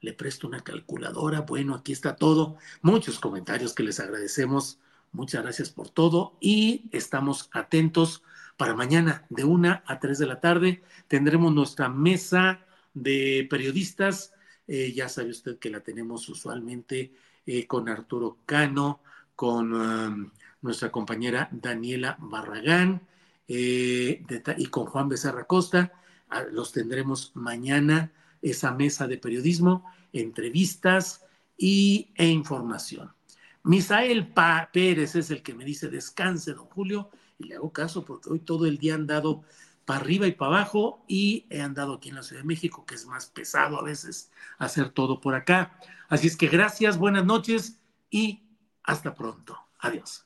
le 0.01 0.13
presto 0.13 0.47
una 0.47 0.63
calculadora. 0.63 1.41
Bueno, 1.41 1.75
aquí 1.75 1.91
está 1.91 2.15
todo. 2.15 2.57
Muchos 2.81 3.19
comentarios 3.19 3.73
que 3.73 3.83
les 3.83 3.99
agradecemos. 3.99 4.79
Muchas 5.11 5.43
gracias 5.43 5.69
por 5.69 5.89
todo 5.89 6.37
y 6.41 6.89
estamos 6.91 7.49
atentos 7.53 8.21
para 8.57 8.75
mañana 8.75 9.25
de 9.29 9.43
una 9.43 9.83
a 9.85 9.99
tres 9.99 10.19
de 10.19 10.25
la 10.25 10.39
tarde. 10.39 10.81
Tendremos 11.07 11.53
nuestra 11.53 11.89
mesa 11.89 12.65
de 12.93 13.47
periodistas. 13.49 14.33
Eh, 14.67 14.93
ya 14.93 15.09
sabe 15.09 15.29
usted 15.29 15.59
que 15.59 15.69
la 15.69 15.81
tenemos 15.81 16.27
usualmente 16.29 17.13
eh, 17.45 17.67
con 17.67 17.89
Arturo 17.89 18.39
Cano, 18.45 19.01
con 19.35 19.73
um, 19.73 20.31
nuestra 20.61 20.91
compañera 20.91 21.49
Daniela 21.51 22.17
Barragán 22.19 23.01
eh, 23.47 24.23
y 24.57 24.65
con 24.67 24.85
Juan 24.85 25.09
Becerra 25.09 25.45
Costa. 25.45 25.91
Ah, 26.29 26.43
los 26.51 26.71
tendremos 26.71 27.31
mañana, 27.35 28.11
esa 28.41 28.71
mesa 28.71 29.07
de 29.07 29.17
periodismo, 29.17 29.85
entrevistas 30.11 31.23
y, 31.57 32.09
e 32.15 32.27
información. 32.27 33.13
Misael 33.63 34.31
Pérez 34.71 35.15
es 35.15 35.31
el 35.31 35.41
que 35.41 35.53
me 35.53 35.65
dice 35.65 35.89
descanse, 35.89 36.53
don 36.53 36.65
Julio, 36.67 37.09
y 37.37 37.45
le 37.45 37.55
hago 37.55 37.71
caso 37.71 38.05
porque 38.05 38.29
hoy 38.29 38.39
todo 38.39 38.65
el 38.65 38.77
día 38.77 38.95
han 38.95 39.07
dado 39.07 39.43
para 39.85 39.99
arriba 39.99 40.27
y 40.27 40.31
para 40.31 40.57
abajo 40.57 41.03
y 41.07 41.45
he 41.49 41.61
andado 41.61 41.93
aquí 41.93 42.09
en 42.09 42.15
la 42.15 42.23
Ciudad 42.23 42.41
de 42.41 42.47
México, 42.47 42.85
que 42.85 42.95
es 42.95 43.05
más 43.05 43.27
pesado 43.27 43.79
a 43.79 43.83
veces 43.83 44.31
hacer 44.57 44.89
todo 44.89 45.21
por 45.21 45.35
acá. 45.35 45.79
Así 46.09 46.27
es 46.27 46.35
que 46.35 46.47
gracias, 46.47 46.97
buenas 46.97 47.25
noches 47.25 47.79
y 48.09 48.41
hasta 48.83 49.13
pronto. 49.13 49.57
Adiós. 49.79 50.25